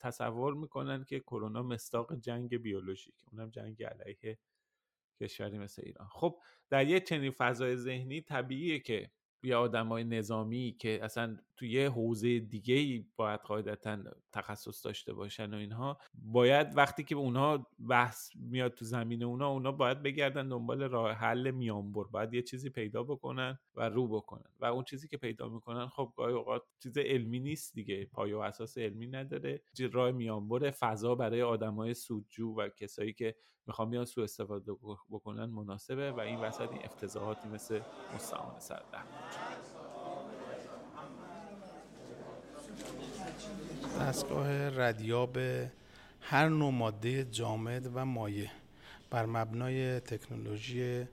تصور 0.00 0.54
می‌کنن 0.54 1.04
که 1.04 1.20
کرونا 1.20 1.62
مستاق 1.62 2.14
جنگ 2.16 2.56
بیولوژیک 2.56 3.14
اونم 3.32 3.50
جنگ 3.50 3.82
علیه 3.82 4.38
کشوری 5.22 5.58
مثل 5.58 5.82
ایران. 5.86 6.08
خب 6.08 6.38
در 6.70 6.86
یه 6.86 7.00
چنین 7.00 7.30
فضای 7.30 7.76
ذهنی 7.76 8.20
طبیعیه 8.20 8.78
که 8.78 9.10
یا 9.42 9.60
آدمای 9.60 10.04
نظامی 10.04 10.76
که 10.80 10.98
اصلا 11.02 11.36
توی 11.62 11.84
حوزه 11.84 12.38
دیگه 12.38 12.74
ای 12.74 13.04
باید 13.16 13.40
قاعدتا 13.40 13.98
تخصص 14.32 14.84
داشته 14.86 15.12
باشن 15.12 15.54
و 15.54 15.56
اینها 15.56 15.98
باید 16.14 16.76
وقتی 16.76 17.04
که 17.04 17.14
اونها 17.14 17.66
بحث 17.88 18.30
میاد 18.36 18.74
تو 18.74 18.84
زمین 18.84 19.22
اونا 19.22 19.48
اونا 19.48 19.72
باید 19.72 20.02
بگردن 20.02 20.48
دنبال 20.48 20.82
راه 20.82 21.12
حل 21.12 21.50
میانبر 21.50 22.04
باید 22.04 22.34
یه 22.34 22.42
چیزی 22.42 22.70
پیدا 22.70 23.02
بکنن 23.02 23.58
و 23.74 23.88
رو 23.88 24.08
بکنن. 24.08 24.50
و 24.60 24.64
اون 24.64 24.84
چیزی 24.84 25.08
که 25.08 25.16
پیدا 25.16 25.48
می‌کنن 25.48 25.86
خب 25.88 26.12
گاهی 26.16 26.34
اوقات 26.34 26.62
چیز 26.82 26.98
علمی 26.98 27.40
نیست 27.40 27.74
دیگه 27.74 28.04
پایه 28.04 28.36
و 28.36 28.38
اساس 28.38 28.78
علمی 28.78 29.06
نداره. 29.06 29.62
راه 29.92 30.10
میانبر 30.10 30.70
فضا 30.70 31.14
برای 31.14 31.42
آدمای 31.42 31.94
سودجو 31.94 32.54
و 32.54 32.68
کسایی 32.68 33.12
که 33.12 33.34
می‌خوام 33.66 33.90
بیان 33.90 34.04
سو 34.04 34.20
استفاده 34.20 34.72
بکنن 35.10 35.44
مناسبه 35.44 36.12
و 36.12 36.20
این 36.20 36.40
وسط 36.40 36.70
این 36.70 36.84
افتضاحاتی 36.84 37.48
مثل 37.48 37.80
مستعان 38.14 38.60
سردرد 38.60 39.71
دستگاه 44.00 44.68
ردیاب 44.68 45.38
هر 46.20 46.48
نوع 46.48 46.72
ماده 46.72 47.24
جامد 47.24 47.90
و 47.94 48.04
مایع 48.04 48.48
بر 49.10 49.26
مبنای 49.26 50.00
تکنولوژی 50.00 51.06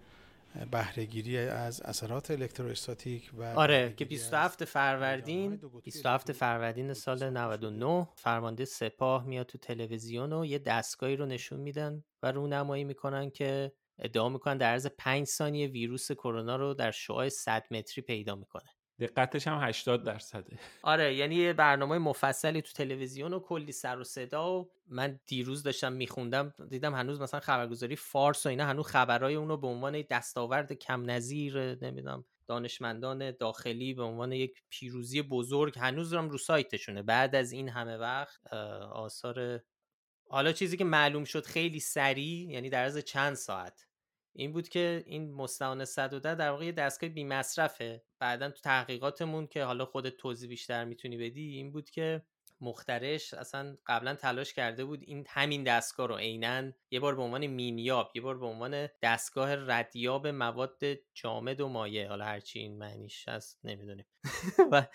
بهرهگیری 0.71 1.38
از 1.38 1.81
اثرات 1.81 2.31
الکتروستاتیک 2.31 3.31
و 3.38 3.43
آره 3.43 3.93
که 3.98 4.05
27 4.05 4.65
فروردین 4.65 5.59
27 5.83 6.31
فروردین 6.31 6.93
سال 6.93 7.29
99 7.29 8.07
فرمانده 8.15 8.65
سپاه 8.65 9.25
میاد 9.25 9.45
تو 9.45 9.57
تلویزیون 9.57 10.33
و 10.33 10.45
یه 10.45 10.59
دستگاهی 10.59 11.15
رو 11.15 11.25
نشون 11.25 11.59
میدن 11.59 12.03
و 12.24 12.31
رونمایی 12.31 12.83
می‌کنن 12.83 13.29
که 13.29 13.71
ادعا 14.00 14.29
می‌کنن 14.29 14.57
در 14.57 14.71
عرض 14.71 14.88
5 14.98 15.27
ثانیه 15.27 15.67
ویروس 15.67 16.12
کرونا 16.12 16.55
رو 16.55 16.74
در 16.74 16.91
شعاع 16.91 17.29
100 17.29 17.65
متری 17.71 18.01
پیدا 18.01 18.36
می‌کنه. 18.36 18.69
دقتش 19.00 19.48
هم 19.48 19.58
80 19.68 20.03
درصده. 20.03 20.60
آره 20.84 21.15
یعنی 21.15 21.36
یه 21.36 21.53
برنامه 21.53 21.98
مفصلی 21.98 22.62
تو 22.62 22.72
تلویزیون 22.74 23.34
و 23.34 23.39
کلی 23.39 23.72
سر 23.72 24.00
و 24.00 24.03
صدا 24.03 24.60
و 24.60 24.72
من 24.88 25.20
دیروز 25.25 25.63
داشتم 25.63 25.94
میخوندم 25.94 26.53
دیدم 26.70 26.94
هنوز 26.96 27.22
مثلا 27.22 27.39
خبرگزاری 27.39 27.96
فارس 27.96 28.46
و 28.46 28.50
اینا 28.50 28.65
هنوز 28.65 28.88
خبرهای 28.88 29.36
اونو 29.36 29.58
به 29.58 29.68
عنوان 29.68 30.03
دستاورد 30.10 30.74
کم 30.74 31.12
نظیر 31.12 31.86
نمی‌دونم 31.86 32.25
دانشمندان 32.48 33.32
داخلی 33.32 33.94
به 33.94 34.03
عنوان 34.03 34.32
یک 34.32 34.63
پیروزی 34.70 35.22
بزرگ 35.22 35.79
هنوز 35.79 36.13
هم 36.13 36.29
رو 36.29 36.38
سایتشونه. 36.38 37.03
بعد 37.03 37.36
از 37.36 37.51
این 37.51 37.70
همه 37.70 37.98
وقت 37.98 38.53
آثار 38.94 39.62
حالا 40.29 40.51
چیزی 40.51 40.77
که 40.77 40.84
معلوم 40.84 41.24
شد 41.24 41.46
خیلی 41.46 41.79
سریع 41.79 42.50
یعنی 42.50 42.70
در 42.70 42.84
از 42.84 42.98
چند 42.98 43.34
ساعت. 43.34 43.88
این 44.39 44.53
بود 44.53 44.69
که 44.69 45.03
این 45.05 45.34
مستعان 45.34 45.86
110 45.86 46.36
در 46.36 46.51
واقع 46.51 46.65
یه 46.65 46.72
دستگاه 46.72 47.10
بی 47.10 47.24
مصرفه 47.24 48.03
بعدا 48.19 48.50
تو 48.50 48.62
تحقیقاتمون 48.62 49.48
که 49.48 49.63
حالا 49.63 49.86
خودت 49.86 50.17
توضیح 50.17 50.50
بیشتر 50.50 50.86
می‌تونی 50.86 51.17
بدی 51.17 51.55
این 51.55 51.72
بود 51.72 51.89
که 51.89 52.22
مخترش 52.62 53.34
اصلا 53.34 53.77
قبلا 53.86 54.15
تلاش 54.15 54.53
کرده 54.53 54.86
بود 54.86 55.03
این 55.03 55.25
همین 55.29 55.63
دستگاه 55.63 56.08
رو 56.08 56.15
عینا 56.15 56.72
یه 56.91 57.00
بار 57.00 57.15
به 57.15 57.22
عنوان 57.22 57.48
مینیاب 57.48 58.12
یه 58.15 58.22
بار 58.22 58.38
به 58.38 58.46
عنوان 58.46 58.88
دستگاه 59.01 59.55
ردیاب 59.55 60.27
مواد 60.27 60.81
جامد 61.13 61.62
و 61.62 61.67
مایع 61.67 62.08
حالا 62.08 62.25
هرچی 62.25 62.60
این 62.60 62.77
معنیش 62.77 63.27
هست 63.27 63.60
نمی‌دونیم. 63.63 64.05
و 64.72 64.88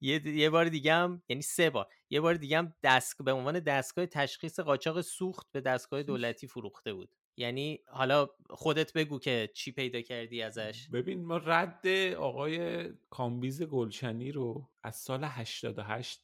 یه, 0.00 0.28
یه 0.28 0.50
بار 0.50 0.68
دیگه 0.68 0.92
هم 0.94 1.22
یعنی 1.28 1.42
سه 1.42 1.70
بار 1.70 1.88
یه 2.10 2.20
بار 2.20 2.34
دیگه 2.34 2.58
هم 2.58 2.74
دست 2.82 3.22
به 3.22 3.32
عنوان 3.32 3.60
دستگاه 3.60 4.06
تشخیص 4.06 4.60
قاچاق 4.60 5.00
سوخت 5.00 5.46
به 5.52 5.60
دستگاه 5.60 6.02
دولتی 6.12 6.46
فروخته 6.46 6.94
بود. 6.94 7.14
یعنی 7.36 7.80
حالا 7.86 8.28
خودت 8.50 8.92
بگو 8.92 9.18
که 9.18 9.50
چی 9.54 9.72
پیدا 9.72 10.00
کردی 10.00 10.42
ازش. 10.42 10.88
ببین 10.88 11.24
ما 11.24 11.36
رد 11.36 11.86
آقای 12.16 12.84
کامبیز 13.10 13.62
گلشنی 13.62 14.32
رو 14.32 14.68
از 14.82 14.96
سال 14.96 15.24
88 15.24 16.20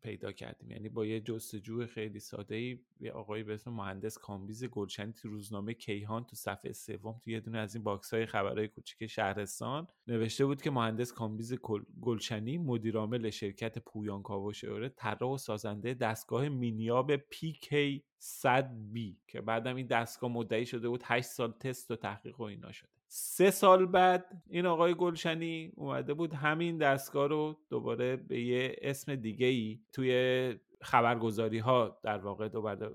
پیدا 0.00 0.32
کردیم. 0.32 0.70
یعنی 0.70 0.88
با 0.88 1.06
یه 1.06 1.20
جستجو 1.20 1.86
خیلی 1.86 2.20
ساده 2.20 2.54
ای 2.54 2.78
یه 3.00 3.12
آقایی 3.12 3.42
به 3.42 3.54
اسم 3.54 3.70
مهندس 3.70 4.18
کامبیز 4.18 4.64
گلشنی 4.64 5.12
تو 5.12 5.28
روزنامه 5.28 5.74
کیهان 5.74 6.24
تو 6.24 6.36
صفحه 6.36 6.72
سوم 6.72 7.20
تو 7.24 7.30
یه 7.30 7.40
دونه 7.40 7.58
از 7.58 7.74
این 7.74 7.84
box 7.84 8.14
های 8.14 8.26
خبرهای 8.26 8.68
کوچیک 8.68 9.06
شهرستان 9.06 9.88
نوشته 10.06 10.46
بود 10.46 10.62
که 10.62 10.70
مهندس 10.70 11.12
کامبیز 11.12 11.54
گلشنی 12.00 12.58
مدیرعامل 12.58 13.30
شرکت 13.30 13.78
پویان 13.78 14.22
کاوش 14.22 14.64
طراح 14.96 15.34
و 15.34 15.38
سازنده 15.38 15.94
دستگاه 15.94 16.48
مینیاب 16.48 17.16
پیکی 17.16 18.04
100 18.18 18.70
بی 18.92 19.18
که 19.28 19.40
بعدم 19.40 19.76
این 19.76 19.86
دستگاه 19.86 20.30
مدعی 20.30 20.66
شده 20.66 20.88
بود 20.88 21.02
8 21.04 21.28
سال 21.28 21.52
تست 21.52 21.90
و 21.90 21.96
تحقیق 21.96 22.40
و 22.40 22.42
اینا 22.42 22.72
شده. 22.72 22.99
سه 23.12 23.50
سال 23.50 23.86
بعد 23.86 24.42
این 24.50 24.66
آقای 24.66 24.94
گلشنی 24.94 25.72
اومده 25.76 26.14
بود 26.14 26.34
همین 26.34 26.78
دستگاه 26.78 27.28
رو 27.28 27.56
دوباره 27.70 28.16
به 28.16 28.40
یه 28.40 28.76
اسم 28.82 29.14
دیگه 29.14 29.46
ای 29.46 29.78
توی 29.92 30.54
خبرگزاری 30.82 31.58
ها 31.58 31.98
در 32.02 32.18
واقع 32.18 32.48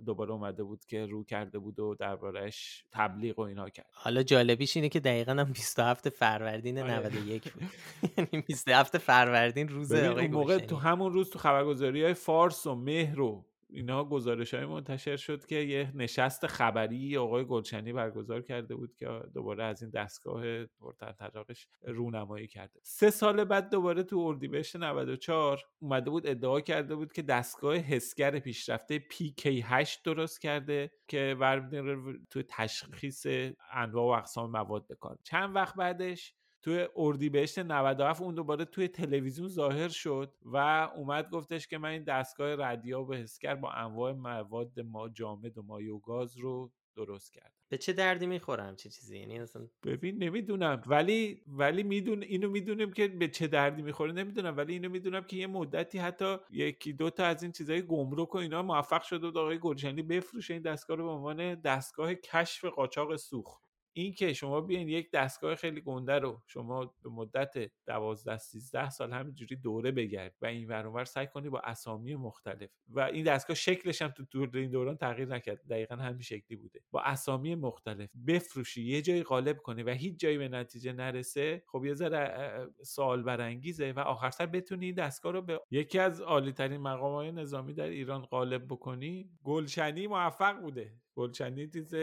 دوباره 0.05 0.31
اومده 0.31 0.63
بود 0.63 0.85
که 0.85 1.05
رو 1.05 1.23
کرده 1.23 1.59
بود 1.59 1.79
و 1.79 1.95
دربارهش 1.95 2.85
تبلیغ 2.91 3.39
و 3.39 3.41
اینا 3.41 3.69
کرد. 3.69 3.85
حالا 3.91 4.23
جالبیش 4.23 4.77
اینه 4.77 4.89
که 4.89 4.99
دقیقا 4.99 5.31
هم 5.31 5.51
27 5.51 6.09
فروردین 6.09 6.77
91 6.77 7.53
بود. 7.53 7.63
یعنی 8.17 8.43
27 8.47 8.97
فروردین 8.97 9.67
روز 9.67 9.93
آقای 9.93 10.27
موقع 10.27 10.57
تو 10.57 10.75
همون 10.75 11.13
روز 11.13 11.29
تو 11.29 11.39
خبرگزاری 11.39 12.03
های 12.03 12.13
فارس 12.13 12.67
و 12.67 12.75
مهر 12.75 13.21
و 13.21 13.45
اینا 13.69 14.03
گزارش 14.03 14.53
های 14.53 14.65
منتشر 14.65 15.15
شد 15.15 15.45
که 15.45 15.55
یه 15.55 15.91
نشست 15.95 16.47
خبری 16.47 17.17
آقای 17.17 17.45
گلچنی 17.45 17.93
برگزار 17.93 18.41
کرده 18.41 18.75
بود 18.75 18.95
که 18.95 19.07
دوباره 19.33 19.63
از 19.63 19.81
این 19.81 19.91
دستگاه 19.91 20.65
پرتنطراقش 20.65 21.67
رونمایی 21.83 22.47
کرده. 22.47 22.79
سه 22.83 23.09
سال 23.09 23.43
بعد 23.43 23.69
دوباره 23.69 24.03
تو 24.03 24.19
اردیبهشت 24.19 24.75
94 24.75 25.61
اومده 25.79 26.09
بود 26.09 26.27
ادعا 26.27 26.61
کرده 26.61 26.95
بود 26.95 27.13
که 27.13 27.21
دستگاه 27.21 27.75
حسگر 27.75 28.39
پیشرفته 28.39 28.99
PK8 28.99 30.01
درست 30.03 30.41
کرده 30.41 30.91
که 31.07 31.35
برمیداره 31.39 31.97
تو 32.29 32.43
تشخیص 32.49 33.25
انواع 33.71 34.05
و 34.05 34.19
اقسام 34.19 34.51
مواد 34.51 34.87
بکار 34.87 35.17
چند 35.23 35.55
وقت 35.55 35.75
بعدش 35.75 36.33
توی 36.65 36.87
اردیبهشت 36.95 37.59
97 37.59 38.21
اون 38.21 38.35
دوباره 38.35 38.65
توی 38.65 38.87
تلویزیون 38.87 39.47
ظاهر 39.47 39.89
شد 39.89 40.33
و 40.41 40.57
اومد 40.95 41.29
گفتش 41.29 41.67
که 41.67 41.77
من 41.77 41.89
این 41.89 42.03
دستگاه 42.03 42.55
ردیاب 42.55 43.13
حسگر 43.13 43.55
با 43.55 43.71
انواع 43.71 44.13
مواد 44.13 44.79
ما 44.79 45.09
جامد 45.09 45.57
و 45.57 45.63
مایع 45.63 45.93
و 45.93 45.99
گاز 45.99 46.37
رو 46.37 46.71
درست 46.95 47.33
کردم. 47.33 47.51
به 47.69 47.77
چه 47.77 47.93
دردی 47.93 48.27
می‌خورم 48.27 48.75
چه 48.75 48.89
چیزی؟ 48.89 49.17
یعنی 49.17 49.39
اصلا 49.39 49.67
ببین 49.83 50.23
نمی‌دونم. 50.23 50.81
ولی 50.87 51.41
ولی 51.47 51.83
میدون 51.83 52.23
اینو 52.23 52.49
می‌دونیم 52.49 52.93
که 52.93 53.07
به 53.07 53.27
چه 53.27 53.47
دردی 53.47 53.81
می‌خوره 53.81 54.11
نمی‌دونم. 54.11 54.57
ولی 54.57 54.73
اینو 54.73 54.89
می‌دونم 54.89 55.23
که 55.23 55.37
یه 55.37 55.47
مدتی 55.47 55.97
حتی 55.97 56.37
یکی 56.49 56.93
دو 56.93 57.09
تا 57.09 57.25
از 57.25 57.43
این 57.43 57.51
چیزای 57.51 57.81
گمرک 57.81 58.35
و 58.35 58.37
اینا 58.37 58.61
موفق 58.61 59.01
شده 59.01 59.27
بود 59.27 59.37
آقای 59.37 59.59
گلشنی 59.59 60.01
بفروشه 60.01 60.53
این 60.53 60.63
دستگاه 60.63 60.97
رو 60.97 61.03
به 61.03 61.11
عنوان 61.11 61.55
دستگاه 61.55 62.15
کشف 62.15 62.65
قاچاق 62.65 63.15
سوخت. 63.15 63.64
این 63.97 64.13
که 64.13 64.33
شما 64.33 64.61
بیاین 64.61 64.89
یک 64.89 65.11
دستگاه 65.11 65.55
خیلی 65.55 65.81
گنده 65.81 66.19
رو 66.19 66.41
شما 66.47 66.95
به 67.03 67.09
مدت 67.09 67.71
12 67.85 68.37
13 68.37 68.89
سال 68.89 69.13
همینجوری 69.13 69.55
دوره 69.55 69.91
بگرد 69.91 70.35
و 70.41 70.45
این 70.45 70.67
ور 70.67 71.05
سعی 71.05 71.27
کنی 71.27 71.49
با 71.49 71.59
اسامی 71.59 72.15
مختلف 72.15 72.69
و 72.89 72.99
این 72.99 73.23
دستگاه 73.23 73.55
شکلش 73.55 74.01
هم 74.01 74.09
تو 74.09 74.25
دور 74.31 74.49
این 74.53 74.71
دوران 74.71 74.97
تغییر 74.97 75.27
نکرد 75.27 75.61
دقیقا 75.69 75.95
همین 75.95 76.21
شکلی 76.21 76.57
بوده. 76.57 76.79
با 76.91 77.01
اسامی 77.01 77.55
مختلف 77.55 78.09
بفروشی 78.27 78.83
یه 78.83 79.01
جایی 79.01 79.23
غالب 79.23 79.57
کنی 79.57 79.83
و 79.83 79.89
هیچ 79.89 80.19
جایی 80.19 80.37
به 80.37 80.47
نتیجه 80.47 80.93
نرسه 80.93 81.63
خب 81.67 81.85
یه 81.85 81.93
ذره 81.93 82.67
سوال 82.83 83.23
برانگیزه 83.23 83.91
و 83.91 83.99
آخر 83.99 84.29
سر 84.29 84.45
بتونی 84.45 84.85
این 84.85 84.95
دستگاه 84.95 85.31
رو 85.33 85.41
به 85.41 85.61
یکی 85.71 85.99
از 85.99 86.21
عالی 86.21 86.51
ترین 86.51 86.81
مقام 86.81 87.13
های 87.13 87.31
نظامی 87.31 87.73
در 87.73 87.87
ایران 87.87 88.21
غالب 88.21 88.65
بکنی. 88.67 89.29
گلشنی 89.43 90.07
موفق 90.07 90.61
بوده. 90.61 90.93
گلچنی 91.15 91.67
چیز 91.67 91.95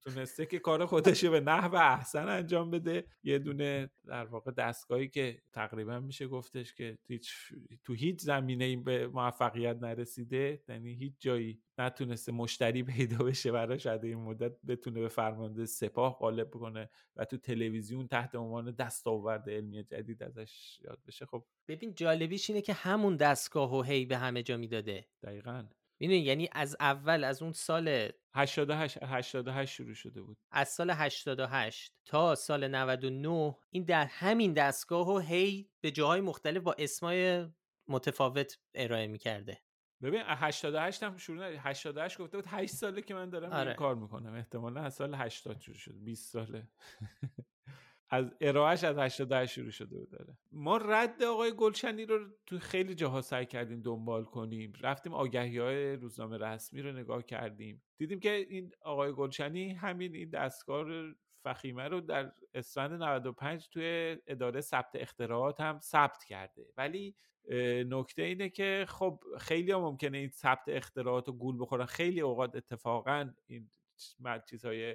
تونسته 0.00 0.46
که 0.46 0.58
کار 0.58 0.86
خودش 0.86 1.24
به 1.24 1.40
نحو 1.40 1.74
احسن 1.74 2.28
انجام 2.28 2.70
بده. 2.70 3.06
یه 3.22 3.38
دونه 3.38 3.90
در 4.06 4.24
واقع 4.24 4.50
دستگاهی 4.50 5.08
که 5.08 5.42
تقریبا 5.52 6.00
میشه 6.00 6.26
گفتش 6.26 6.74
که 6.74 6.98
هیچ 7.06 7.34
تو 7.84 7.92
هیچ 7.92 8.20
زمینه 8.20 8.64
این 8.64 8.84
به 8.84 9.08
موفقیت 9.08 9.76
نرسیده 9.76 10.62
یعنی 10.68 10.94
هیچ 10.94 11.14
جایی 11.18 11.60
نتونسته 11.78 12.32
مشتری 12.32 12.82
پیدا 12.82 13.24
بشه 13.24 13.52
براش. 13.52 13.86
این 13.86 14.18
مدت 14.18 14.52
بتونه 14.66 15.00
به 15.00 15.08
فرمانده 15.08 15.66
سپاه 15.66 16.18
غالب 16.18 16.48
بکنه 16.48 16.90
و 17.16 17.24
تو 17.24 17.36
تلویزیون 17.36 18.08
تحت 18.08 18.34
عنوان 18.34 18.70
دستاورد 18.70 19.50
علمی 19.50 19.82
جدید 19.82 20.22
ازش 20.22 20.80
یاد 20.84 20.98
بشه. 21.06 21.26
خب 21.26 21.44
ببین 21.68 21.94
جالبیش 21.94 22.50
اینه 22.50 22.62
که 22.62 22.72
همون 22.72 23.16
دستگاه 23.16 23.74
و 23.74 23.82
هی 23.82 24.04
به 24.04 24.16
همه 24.16 24.42
جا 24.42 24.56
می‌داده. 24.56 25.06
دقیقا. 25.22 25.64
می‌دونی 26.00 26.18
یعنی 26.18 26.48
از 26.52 26.76
اول 26.80 27.24
از 27.24 27.42
اون 27.42 27.52
سال 27.52 28.08
88 28.34 28.98
88 29.02 29.74
شروع 29.74 29.94
شده 29.94 30.22
بود. 30.22 30.38
از 30.50 30.68
سال 30.68 30.90
88 30.90 31.94
تا 32.04 32.34
سال 32.34 32.68
99 32.68 33.56
این 33.70 33.84
در 33.84 34.04
همین 34.04 34.52
دستگاه 34.52 35.08
و 35.08 35.18
هی 35.18 35.70
به 35.80 35.90
جاهای 35.90 36.20
مختلف 36.20 36.62
با 36.62 36.74
اسمای 36.78 37.48
متفاوت 37.88 38.58
ارائه 38.74 39.06
می‌کرده. 39.06 39.60
ببین 40.02 40.22
88 40.24 41.02
هم 41.02 41.16
شروع 41.16 41.44
88 41.58 42.18
گفته 42.18 42.38
بود 42.38 42.46
8 42.48 42.74
ساله 42.74 43.02
که 43.02 43.14
من 43.14 43.30
دارم 43.30 43.52
آره. 43.52 43.68
این 43.68 43.76
کار 43.76 43.94
می‌کنم. 43.94 44.34
احتمالا 44.34 44.80
از 44.80 44.94
سال 44.94 45.14
80 45.14 45.60
شروع 45.60 45.76
شده. 45.76 45.98
20 45.98 46.32
ساله. 46.32 46.68
از 48.10 48.30
ارائهش 48.40 48.84
از 48.84 48.98
88 48.98 49.52
شروع 49.52 49.70
شده 49.70 50.06
داره 50.10 50.36
ما 50.52 50.76
رد 50.76 51.22
آقای 51.22 51.52
گلشنی 51.56 52.06
رو 52.06 52.18
تو 52.46 52.58
خیلی 52.58 52.94
جاها 52.94 53.20
سعی 53.20 53.46
کردیم 53.46 53.82
دنبال 53.82 54.24
کنیم. 54.24 54.72
رفتیم 54.80 55.14
آگهی 55.14 55.58
های 55.58 55.96
روزنامه 55.96 56.38
رسمی 56.38 56.82
رو 56.82 56.92
نگاه 56.92 57.22
کردیم. 57.22 57.82
دیدیم 57.96 58.20
که 58.20 58.30
این 58.30 58.72
آقای 58.80 59.12
گلشنی 59.12 59.72
همین 59.72 60.14
این 60.14 60.30
دستگاه 60.30 60.86
فخیمه 61.44 61.88
رو 61.88 62.00
در 62.00 62.32
اسفند 62.54 63.02
95 63.02 63.68
توی 63.68 64.16
اداره 64.26 64.60
ثبت 64.60 64.90
اختراعات 64.94 65.60
هم 65.60 65.78
ثبت 65.80 66.24
کرده. 66.24 66.66
ولی 66.76 67.14
نکته 67.88 68.22
اینه 68.22 68.48
که 68.48 68.84
خب 68.88 69.20
خیلی 69.38 69.72
هم 69.72 69.80
ممکنه 69.80 70.18
این 70.18 70.30
ثبت 70.30 70.64
اختراعات 70.68 71.28
رو 71.28 71.34
گول 71.34 71.56
بخورن. 71.60 71.84
خیلی 71.84 72.20
اوقات 72.20 72.56
اتفاقا 72.56 73.30
این 73.46 73.70
چیزهای 74.50 74.94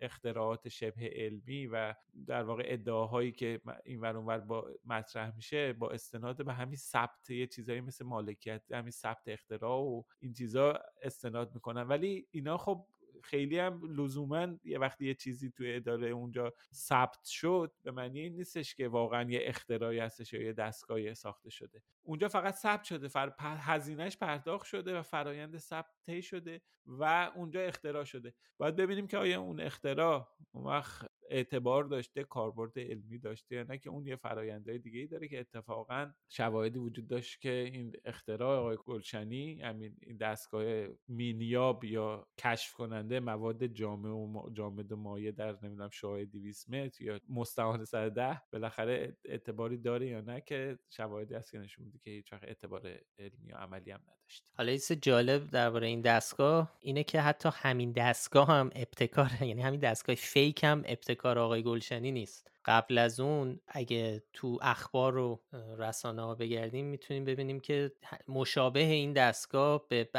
اختراعات 0.00 0.68
شبه 0.68 1.10
علمی 1.14 1.66
و 1.66 1.94
در 2.26 2.42
واقع 2.42 2.62
ادعاهایی 2.66 3.32
که 3.32 3.60
این 3.84 4.00
ور 4.00 4.38
با 4.38 4.70
مطرح 4.84 5.36
میشه 5.36 5.72
با 5.72 5.90
استناد 5.90 6.44
به 6.44 6.52
همین 6.52 6.76
ثبت 6.76 7.30
یه 7.30 7.46
چیزایی 7.46 7.80
مثل 7.80 8.04
مالکیت 8.04 8.72
همین 8.72 8.90
ثبت 8.90 9.22
اختراع 9.26 9.80
و 9.80 10.02
این 10.20 10.32
چیزا 10.32 10.80
استناد 11.02 11.54
می‌کنن. 11.54 11.82
ولی 11.82 12.28
اینا 12.30 12.56
خب 12.56 12.86
خیلی 13.26 13.58
هم 13.58 13.80
لزوما 14.00 14.48
یه 14.64 14.78
وقتی 14.78 15.06
یه 15.06 15.14
چیزی 15.14 15.50
توی 15.50 15.74
اداره 15.74 16.08
اونجا 16.08 16.52
ثبت 16.74 17.24
شد 17.24 17.72
به 17.82 17.90
معنی 17.90 18.20
این 18.20 18.36
نیستش 18.36 18.74
که 18.74 18.88
واقعا 18.88 19.30
یه 19.30 19.40
اختراعی 19.42 19.98
هستش 19.98 20.32
یا 20.32 20.42
یه 20.42 20.52
دستگاهی 20.52 21.14
ساخته 21.14 21.50
شده. 21.50 21.82
اونجا 22.02 22.28
فقط 22.28 22.54
ثبت 22.54 22.84
شده 22.84 23.08
فر... 23.08 23.32
هزینهش 23.38 24.16
پرداخت 24.16 24.66
شده 24.66 24.98
و 24.98 25.02
فرایند 25.02 25.58
ثبت 25.58 25.94
طی 26.06 26.22
شده 26.22 26.60
و 26.86 27.30
اونجا 27.34 27.60
اختراع 27.60 28.04
شده. 28.04 28.34
باید 28.58 28.76
ببینیم 28.76 29.06
که 29.06 29.18
آیا 29.18 29.40
اون 29.40 29.60
اختراع 29.60 30.28
اون 30.52 30.64
وقت 30.64 31.10
اعتبار 31.30 31.84
داشته 31.84 32.24
کاربرد 32.24 32.78
علمی 32.78 33.18
داشته 33.18 33.56
یا 33.56 33.62
نه 33.62 33.78
که 33.78 33.90
اون 33.90 34.06
یه 34.06 34.16
فرایندهای 34.16 34.78
دیگه 34.78 35.00
ای 35.00 35.06
داره 35.06 35.28
که 35.28 35.40
اتفاقا 35.40 36.12
شواهدی 36.28 36.78
وجود 36.78 37.08
داشت 37.08 37.40
که 37.40 37.70
این 37.72 37.92
اختراع 38.04 38.58
آقای 38.58 38.76
گلشنی 38.84 39.60
همین 39.60 39.96
این 40.02 40.16
دستگاه 40.16 40.86
مینیاب 41.08 41.84
یا 41.84 42.26
کشف 42.38 42.72
کننده 42.72 43.20
مواد 43.20 43.66
جامع 43.66 44.10
و 44.10 44.50
جامد 44.52 44.92
و 44.92 44.96
مایع 44.96 45.30
در 45.30 45.58
نمی‌دونم 45.62 45.90
شعاع 45.90 46.24
200 46.24 46.70
متر 46.70 47.04
یا 47.04 47.20
مستعان 47.28 47.84
110 47.84 48.42
بالاخره 48.52 49.16
اعتباری 49.24 49.78
داره 49.78 50.06
یا 50.06 50.20
نه 50.20 50.40
که 50.40 50.78
شواهدی 50.90 51.34
هست 51.34 51.52
که 51.52 51.58
نشون 51.58 51.84
میده 51.84 51.98
که 51.98 52.10
هیچ 52.10 52.32
اعتبار 52.32 53.00
علمی 53.18 53.52
و 53.52 53.56
عملی 53.56 53.90
هم 53.90 54.00
نداشت 54.00 54.44
حالا 54.52 54.72
یه 54.72 54.78
جالب 54.78 55.50
درباره 55.50 55.86
این 55.86 56.00
دستگاه 56.00 56.76
اینه 56.80 57.04
که 57.04 57.20
حتی 57.20 57.48
همین 57.52 57.92
دستگاه 57.92 58.48
هم 58.48 58.70
ابتکار 58.74 59.30
یعنی 59.40 59.62
همین 59.62 59.80
دستگاه 59.80 60.14
فیک 60.14 60.64
هم 60.64 60.82
ابتکار 60.86 61.15
آقای 61.24 61.62
گلشنی 61.62 62.12
نیست. 62.12 62.50
قبل 62.64 62.98
از 62.98 63.20
اون 63.20 63.60
اگه 63.68 64.22
تو 64.32 64.58
اخبار 64.62 65.16
و 65.16 65.42
رسانه 65.78 66.22
ها 66.22 66.34
بگردیم 66.34 66.86
می‌تونیم 66.86 67.24
ببینیم 67.24 67.60
که 67.60 67.92
مشابه 68.28 68.80
این 68.80 69.12
دستگاه 69.12 69.88
به 69.88 70.10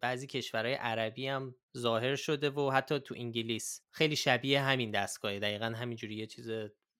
بعضی 0.00 0.26
کشورهای 0.26 0.74
عربی 0.74 1.26
هم 1.26 1.54
ظاهر 1.78 2.16
شده 2.16 2.50
و 2.50 2.70
حتی 2.70 2.98
تو 2.98 3.14
انگلیس 3.18 3.82
خیلی 3.90 4.16
شبیه 4.16 4.60
همین 4.60 4.90
دستگاه 4.90 5.38
دقیقا 5.38 5.66
همینجوری 5.66 6.14
یه 6.14 6.26
چیز 6.26 6.50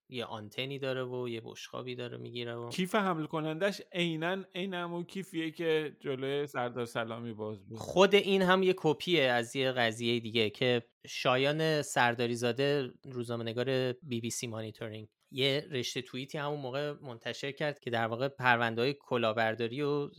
یه 0.09 0.25
آنتنی 0.25 0.79
داره 0.79 1.05
و 1.05 1.29
یه 1.29 1.41
بشقابی 1.45 1.95
داره 1.95 2.19
می‌گیره 2.19 2.55
و 2.55 2.69
کیف 2.69 2.95
حمل 2.95 3.27
کنندش 3.27 3.83
عینا 3.93 4.45
عین 4.55 4.75
همون 4.75 5.05
کیفیه 5.05 5.51
که 5.51 5.97
جلوی 6.01 6.47
سردار 6.47 6.85
سلامی 6.85 7.33
باز 7.33 7.67
بود. 7.67 7.79
خود 7.79 8.15
این 8.15 8.43
هم 8.43 8.63
یه 8.63 8.75
کپیه 8.77 9.23
از 9.23 9.57
یه 9.57 9.73
قضیه 9.73 10.21
دیگه 10.21 10.51
که 10.51 10.83
شایان 11.07 11.83
سرداری 11.83 12.35
زاده 12.35 12.91
روزنامه‌نگار 13.05 13.93
بی 13.93 14.21
بی 14.21 14.31
سی 14.31 14.47
مانیتورینگ 14.47 15.09
یه 15.31 15.67
رشته 15.71 16.03
توییتی 16.03 16.39
همون 16.39 16.61
موقع 16.61 16.93
منتشر 16.93 17.53
کرد 17.53 17.81
که 17.81 17.91
در 17.91 18.07
واقع 18.07 18.29
پرونده 18.29 18.83
های 18.83 18.95
کلاهبرداری 19.01 19.83
و 19.83 20.11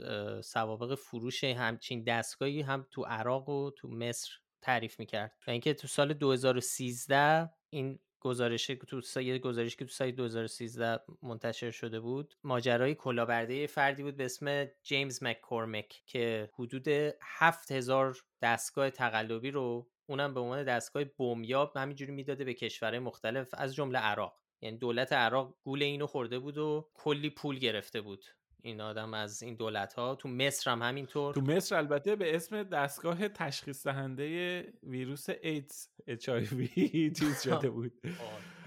سوابق 0.41 0.95
فروش 0.95 1.43
همچین 1.43 2.03
دستگاهی 2.03 2.61
هم 2.61 2.87
تو 2.91 3.03
عراق 3.03 3.49
و 3.49 3.71
تو 3.71 3.87
مصر 3.87 4.29
تعریف 4.61 4.99
می‌کرد. 4.99 5.31
و 5.47 5.51
اینکه 5.51 5.73
تو 5.73 5.87
سال 5.87 6.13
2013 6.13 7.49
این 7.69 7.99
گزارش 8.27 8.67
تو 8.67 9.01
سایت 9.01 9.41
گزارش 9.41 9.75
که 9.75 9.85
تو 9.85 9.91
سایت 9.91 10.15
2013 10.15 10.99
منتشر 11.23 11.71
شده 11.71 11.99
بود 11.99 12.35
ماجرای 12.43 12.95
کلاهبرداری 12.95 13.67
فردی 13.67 14.03
بود 14.03 14.17
به 14.17 14.25
اسم 14.25 14.65
جیمز 14.83 15.23
مککورمک 15.23 16.01
که 16.05 16.49
حدود 16.53 16.87
7000 17.21 18.17
دستگاه 18.41 18.89
تقلبی 18.89 19.51
رو 19.51 19.89
اونم 20.05 20.33
به 20.33 20.39
عنوان 20.39 20.63
دستگاه 20.63 21.03
بومیاب 21.03 21.77
همینجوری 21.77 22.11
می‌داده 22.11 22.43
به 22.43 22.53
کشورهای 22.53 22.99
مختلف 22.99 23.49
از 23.53 23.75
جمله 23.75 23.99
عراق. 23.99 24.41
یعنی 24.61 24.77
دولت 24.77 25.13
عراق 25.13 25.55
گول 25.63 25.83
اینو 25.83 26.07
خورده 26.07 26.39
بود 26.39 26.57
و 26.57 26.89
کلی 26.93 27.29
پول 27.29 27.59
گرفته 27.59 28.01
بود. 28.01 28.25
این 28.61 28.81
آدم 28.81 29.13
از 29.13 29.43
این 29.43 29.55
دولت 29.55 29.93
ها 29.93 30.15
تو 30.15 30.29
مصر 30.29 30.71
هم 30.71 30.81
همینطور. 30.81 31.33
تو 31.33 31.41
مصر 31.41 31.75
البته 31.75 32.15
به 32.15 32.35
اسم 32.35 32.63
دستگاه 32.63 33.27
تشخیص 33.27 33.87
دهنده 33.87 34.59
ویروس 34.83 35.25
ایدز 35.41 35.87
اچ 36.07 36.29
چیز 37.19 37.41
شده 37.43 37.69
بود. 37.69 37.91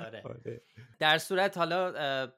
آره. 0.07 0.23
آره. 0.25 0.63
در 0.99 1.19
صورت 1.19 1.59
حالا 1.59 1.93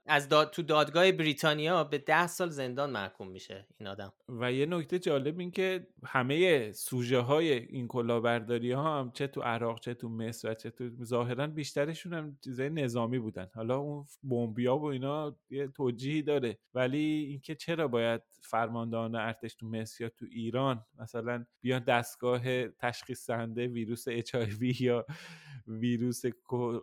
از 0.07 0.29
داد 0.29 0.51
تو 0.51 0.63
دادگاه 0.63 1.13
بریتانیا 1.13 1.85
به 1.85 1.99
ده 1.99 2.27
سال 2.27 2.49
زندان 2.49 2.91
محکوم 2.91 3.29
میشه 3.29 3.67
این 3.79 3.89
آدم 3.89 4.13
و 4.29 4.53
یه 4.53 4.67
نکته 4.67 4.99
جالب 4.99 5.39
این 5.39 5.51
که 5.51 5.87
همه 6.05 6.73
سوژه 6.73 7.19
های 7.19 7.53
این 7.53 7.89
کلاهبرداری 7.89 8.73
ها 8.73 9.01
هم 9.01 9.11
چه 9.11 9.27
تو 9.27 9.41
عراق 9.41 9.81
چه 9.81 9.95
تو 9.95 10.09
مصر 10.09 10.51
و 10.51 10.55
چه 10.55 10.71
تو 10.71 11.05
ظاهرا 11.05 11.47
بیشترشون 11.47 12.15
هم 12.15 12.39
چیزای 12.45 12.71
نظامی 12.71 13.19
بودن 13.19 13.49
حالا 13.55 13.77
اون 13.77 14.07
بمبیا 14.23 14.77
و 14.77 14.85
اینا 14.85 15.37
یه 15.51 15.69
توجیهی 15.69 16.23
داره 16.23 16.59
ولی 16.75 17.27
اینکه 17.29 17.55
چرا 17.55 17.89
باید 17.89 18.23
فرماندهان 18.43 19.15
ارتش 19.15 19.55
تو 19.55 19.67
مصر 19.67 20.05
یا 20.05 20.11
تو 20.11 20.27
ایران 20.31 20.85
مثلا 20.99 21.45
بیان 21.61 21.85
دستگاه 21.85 22.69
تشخیص 22.69 23.31
دهنده 23.31 23.67
ویروس 23.67 24.05
اچ 24.09 24.35
یا 24.81 25.07
ویروس 25.67 26.23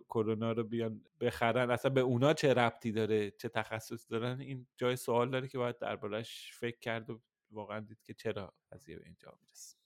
کرونا 0.09 0.51
رو 0.51 0.63
بیان 0.63 1.01
بخرن. 1.19 1.71
اصلا 1.71 1.91
به 1.91 2.01
اونا 2.01 2.33
چه 2.33 2.53
ربطی 2.53 2.91
داره؟ 2.91 3.31
چه 3.31 3.49
تخصص 3.49 4.11
دارن؟ 4.11 4.39
این 4.39 4.67
جای 4.77 4.95
سوال 4.95 5.29
داره 5.29 5.47
که 5.47 5.57
باید 5.57 5.79
دربارش 5.79 6.51
فکر 6.53 6.79
کرد 6.79 7.09
و 7.09 7.21
واقعا 7.51 7.79
دید 7.79 8.01
که 8.03 8.13
چرا 8.13 8.53
قضیه 8.71 8.99
به 8.99 9.05
اینجا 9.05 9.37
می‌رسه. 9.41 9.77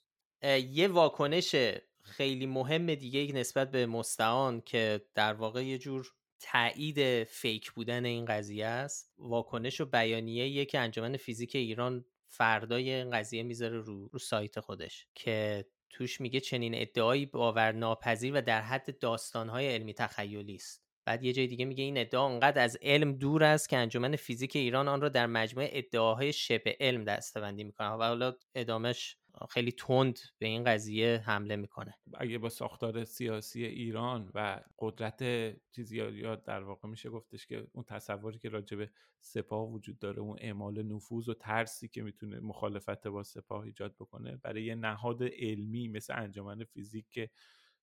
یه 0.71 0.87
واکنش 0.87 1.55
خیلی 2.01 2.45
مهم 2.45 2.95
دیگه 2.95 3.33
نسبت 3.33 3.71
به 3.71 3.85
مستعان 3.85 4.61
که 4.61 5.05
در 5.15 5.33
واقع 5.33 5.65
یه 5.65 5.77
جور 5.77 6.07
تایید 6.39 7.23
فیک 7.23 7.71
بودن 7.71 8.05
این 8.05 8.25
قضیه 8.25 8.65
است. 8.65 9.13
واکنش 9.17 9.81
و 9.81 9.85
بیانیه 9.85 10.65
که 10.65 10.79
انجمن 10.79 11.17
فیزیک 11.17 11.55
ایران 11.55 12.05
فردای 12.27 12.93
این 12.93 13.11
قضیه 13.11 13.43
می‌ذاره 13.43 13.79
رو, 13.79 14.07
رو 14.07 14.19
سایت 14.19 14.59
خودش 14.59 15.07
که 15.15 15.65
توش 15.93 16.21
میگه 16.21 16.39
چنین 16.39 16.75
ادعایی 16.75 17.25
باور 17.25 17.71
ناپذیر 17.71 18.33
و 18.33 18.41
در 18.41 18.61
حد 18.61 18.99
داستانهای 18.99 19.67
علمی 19.67 19.93
تخیلی 19.93 20.55
است. 20.55 20.83
بعد 21.05 21.23
یه 21.23 21.33
جای 21.33 21.47
دیگه 21.47 21.65
میگه 21.65 21.83
این 21.83 21.97
ادعا 21.97 22.29
انقدر 22.29 22.63
از 22.63 22.77
علم 22.81 23.13
دور 23.13 23.43
است 23.43 23.69
که 23.69 23.77
انجمن 23.77 24.15
فیزیک 24.15 24.55
ایران 24.55 24.87
آن 24.87 25.01
را 25.01 25.09
در 25.09 25.25
مجموعه 25.25 25.69
ادعاهای 25.71 26.33
شبه 26.33 26.77
علم 26.79 27.03
دستبندی 27.03 27.63
می‌کنه. 27.63 27.89
و 27.89 28.03
حالا 28.03 28.33
ادامش 28.55 29.17
خیلی 29.49 29.71
تند 29.71 30.19
به 30.39 30.47
این 30.47 30.63
قضیه 30.63 31.23
حمله 31.25 31.55
می‌کنه. 31.55 31.93
اگه 32.13 32.37
با 32.37 32.49
ساختار 32.49 33.03
سیاسی 33.03 33.65
ایران 33.65 34.31
و 34.33 34.61
قدرت 34.79 35.23
چیزی 35.71 35.97
یا 35.97 36.35
در 36.35 36.63
واقع 36.63 36.89
میشه 36.89 37.09
گفتش 37.09 37.47
که 37.47 37.67
اون 37.73 37.83
تصوری 37.83 38.39
که 38.39 38.49
راجع 38.49 38.77
به 38.77 38.89
سپاه 39.19 39.69
وجود 39.69 39.99
داره 39.99 40.19
اون 40.19 40.37
اعمال 40.41 40.83
نفوذ 40.83 41.29
و 41.29 41.33
ترسی 41.33 41.87
که 41.87 42.01
می‌تونه 42.01 42.39
مخالفت 42.39 43.07
با 43.07 43.23
سپاه 43.23 43.63
ایجاد 43.63 43.95
بکنه 43.95 44.37
برای 44.37 44.63
یه 44.63 44.75
نهاد 44.75 45.23
علمی 45.23 45.87
مثل 45.87 46.13
انجمن 46.17 46.63
فیزیک 46.63 47.09
که 47.09 47.29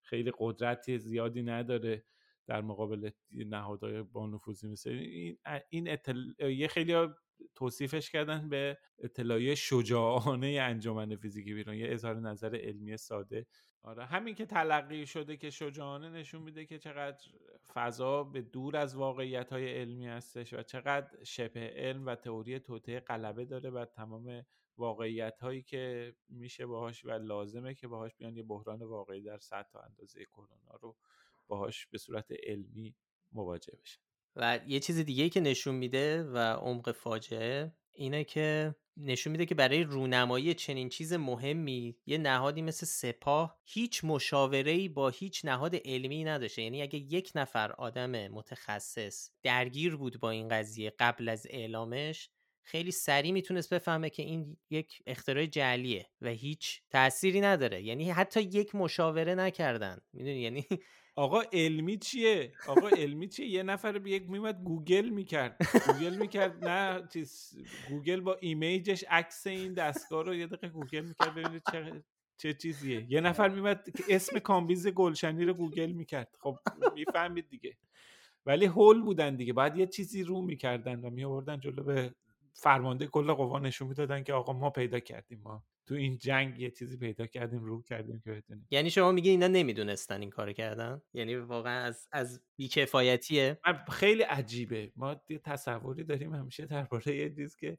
خیلی 0.02 0.32
قدرت 0.38 0.96
زیادی 0.96 1.42
نداره 1.42 2.04
در 2.50 2.60
مقابل 2.60 3.10
نهادهای 3.32 4.02
با 4.02 4.26
نفوذی 4.26 4.68
مثل 4.68 4.90
این 4.90 5.38
این 5.68 5.98
یه 6.38 6.68
خیلی 6.68 7.08
توصیفش 7.54 8.10
کردن 8.10 8.48
به 8.48 8.78
اطلاعیه 8.98 9.54
شجاعانه 9.54 10.58
انجمن 10.60 11.16
فیزیکی 11.16 11.54
بیرون 11.54 11.74
یه 11.74 11.92
اظهار 11.92 12.14
نظر 12.14 12.56
علمی 12.56 12.96
ساده. 12.96 13.46
آره 13.82 14.04
همین 14.04 14.34
که 14.34 14.46
تلقی 14.46 15.06
شده 15.06 15.36
که 15.36 15.50
شجاعانه 15.50 16.10
نشون 16.10 16.42
میده 16.42 16.66
که 16.66 16.78
چقدر 16.78 17.24
فضا 17.74 18.24
به 18.24 18.42
دور 18.42 18.76
از 18.76 18.96
واقعیت 18.96 19.52
های 19.52 19.80
علمی 19.80 20.06
هستش 20.06 20.52
و 20.54 20.62
چقدر 20.62 21.24
شبه 21.24 21.72
علم 21.76 22.06
و 22.06 22.14
تئوری 22.14 22.58
توطعه 22.58 23.00
غلبه 23.00 23.44
داره 23.44 23.70
بر 23.70 23.84
تمام 23.84 24.44
واقعیت 24.76 25.40
هایی 25.40 25.62
که 25.62 26.14
میشه 26.28 26.66
باهاش 26.66 27.04
و 27.04 27.10
لازمه 27.10 27.74
که 27.74 27.88
باهاش 27.88 28.14
بیان. 28.16 28.36
یه 28.36 28.42
بحران 28.42 28.82
واقعی 28.82 29.22
در 29.22 29.38
سطح 29.38 29.78
اندازه 29.78 30.24
کرونا 30.24 30.76
رو 30.80 30.96
باهاش 31.48 31.86
به 31.86 31.98
صورت 31.98 32.26
علمی 32.42 32.94
مواجه 33.32 33.72
بشن 33.82 34.00
و 34.36 34.60
یه 34.66 34.80
چیز 34.80 34.98
دیگه 34.98 35.28
که 35.28 35.40
نشون 35.40 35.74
میده 35.74 36.22
و 36.22 36.38
عمق 36.38 36.92
فاجعه 36.92 37.72
اینه 37.92 38.24
که 38.24 38.74
نشون 38.96 39.30
میده 39.30 39.46
که 39.46 39.54
برای 39.54 39.82
رونمایی 39.82 40.54
چنین 40.54 40.88
چیز 40.88 41.12
مهمی 41.12 41.96
یه 42.06 42.18
نهادی 42.18 42.62
مثل 42.62 42.86
سپاه 42.86 43.60
هیچ 43.64 44.04
مشاوره 44.04 44.88
با 44.88 45.08
هیچ 45.08 45.44
نهاد 45.44 45.76
علمی 45.84 46.24
نداشته. 46.24 46.62
یعنی 46.62 46.82
اگه 46.82 46.98
یک 46.98 47.32
نفر 47.34 47.72
آدم 47.72 48.28
متخصص 48.28 49.30
درگیر 49.42 49.96
بود 49.96 50.20
با 50.20 50.30
این 50.30 50.48
قضیه 50.48 50.92
قبل 50.98 51.28
از 51.28 51.46
اعلامش 51.50 52.30
خیلی 52.62 52.90
سریع 52.90 53.32
می‌تونست 53.32 53.74
بفهمه 53.74 54.10
که 54.10 54.22
این 54.22 54.56
یک 54.70 55.02
اختراع 55.06 55.46
جعلیه 55.46 56.10
و 56.20 56.28
هیچ 56.28 56.82
تأثیری 56.90 57.40
نداره. 57.40 57.82
یعنی 57.82 58.10
حتی 58.10 58.40
یک 58.40 58.74
مشاوره 58.74 59.34
نکردن. 59.34 60.00
می‌دونی؟ 60.12 60.40
یعنی 60.40 60.66
آقا 61.16 61.42
علمی 61.52 61.96
چیه؟ 61.96 62.52
آقا 62.66 62.88
علمی 62.88 63.28
چیه؟ 63.28 63.46
یه 63.46 63.62
نفر 63.62 64.06
یک 64.06 64.30
میمد 64.30 64.62
گوگل 64.64 65.08
می‌کرد. 65.08 65.56
گوگل 65.86 66.16
می‌کرد 66.16 66.64
نه 66.64 67.08
چیز 67.12 67.58
گوگل 67.88 68.20
با 68.20 68.36
image 68.40 68.86
ش 68.86 69.04
عکس 69.10 69.46
این 69.46 69.74
دستگاه 69.74 70.24
رو 70.24 70.34
یه 70.34 70.46
دقیقه 70.46 70.68
گوگل 70.68 71.00
می‌کرد 71.00 71.34
ببینید 71.34 71.62
چه 71.72 72.04
چه 72.36 72.54
چیزیه. 72.54 73.06
یه 73.08 73.20
نفر 73.20 73.48
میمد 73.48 73.86
اسم 74.08 74.38
کامبیز 74.38 74.86
گلشنی 74.86 75.44
رو 75.44 75.54
گوگل 75.54 75.92
می‌کرد. 75.92 76.36
خب 76.40 76.58
می‌فهمید 76.94 77.48
دیگه. 77.48 77.76
ولی 78.46 78.66
هول 78.66 79.02
بودن 79.02 79.36
دیگه. 79.36 79.52
بعد 79.52 79.76
یه 79.76 79.86
چیزی 79.86 80.22
رو 80.22 80.42
می‌کردن 80.42 81.00
و 81.00 81.10
میآوردن 81.10 81.60
جلو 81.60 81.82
به 81.82 82.14
فرمانده 82.54 83.06
کل 83.06 83.32
قوا 83.32 83.58
نشون 83.58 83.88
می‌دادن 83.88 84.22
که 84.22 84.32
آقا 84.32 84.52
ما 84.52 84.70
پیدا 84.70 85.00
کردیم 85.00 85.40
ما 85.44 85.64
تو 85.90 85.96
این 85.96 86.18
جنگ 86.18 86.58
یه 86.58 86.70
چیزی 86.70 86.96
پیدا 86.96 87.26
کردیم 87.26 87.64
رو 87.64 87.82
کردیم 87.82 88.20
که 88.20 88.30
بدونیم 88.30 88.66
یعنی 88.70 88.90
شما 88.90 89.12
میگی 89.12 89.30
اینا 89.30 89.48
نمی‌دونستن 89.48 90.20
این 90.20 90.30
کارو 90.30 90.52
کردن؟ 90.52 91.02
یعنی 91.14 91.36
واقعا 91.36 91.84
از 91.84 92.08
از 92.12 92.42
بیکفایتیه؟ 92.56 93.58
خیلی 93.92 94.22
عجیبه. 94.22 94.92
ما 94.96 95.20
یه 95.28 95.38
تصوری 95.38 96.04
داریم 96.04 96.34
همیشه 96.34 96.66
درباره 96.66 97.16
یه 97.16 97.34
چیز 97.34 97.56
که 97.56 97.78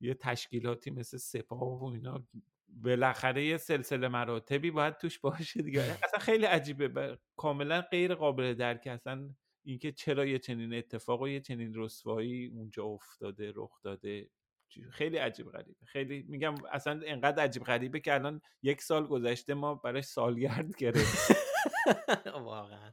یه 0.00 0.14
تشکیلاتی 0.14 0.90
مثل 0.90 1.16
سپاه 1.16 1.80
و 1.80 1.84
اینا 1.84 2.26
بالاخره 2.68 3.44
یه 3.44 3.56
سلسله 3.56 4.08
مراتبی 4.08 4.70
باید 4.70 4.96
توش 4.96 5.18
باشه 5.18 5.62
دیگه. 5.62 5.82
اصلا 6.04 6.18
خیلی 6.20 6.44
عجیبه. 6.44 7.18
کاملا 7.36 7.80
غیر 7.80 8.14
قابل 8.14 8.54
درک 8.54 8.86
اصلا 8.86 9.30
اینکه 9.64 9.92
چرا 9.92 10.26
یه 10.26 10.38
چنین 10.38 10.74
اتفاق 10.74 11.22
و 11.22 11.28
یه 11.28 11.40
چنین 11.40 11.72
رسوایی 11.74 12.46
اونجا 12.46 12.84
افتاده 12.84 13.52
رخ 13.56 13.82
داده. 13.82 14.28
خیلی 14.92 15.16
عجیب 15.16 15.50
غریبه. 15.50 15.86
خیلی 15.86 16.24
میگم 16.28 16.54
اصلا 16.72 17.00
انقدر 17.06 17.42
عجیب 17.42 17.64
غریبه 17.64 18.00
که 18.00 18.14
الان 18.14 18.40
یک 18.62 18.82
سال 18.82 19.06
گذشته 19.06 19.54
ما 19.54 19.74
برای 19.74 20.02
سالگرد 20.02 20.76
گرفتیم. 20.76 21.36
واقعا. 22.44 22.92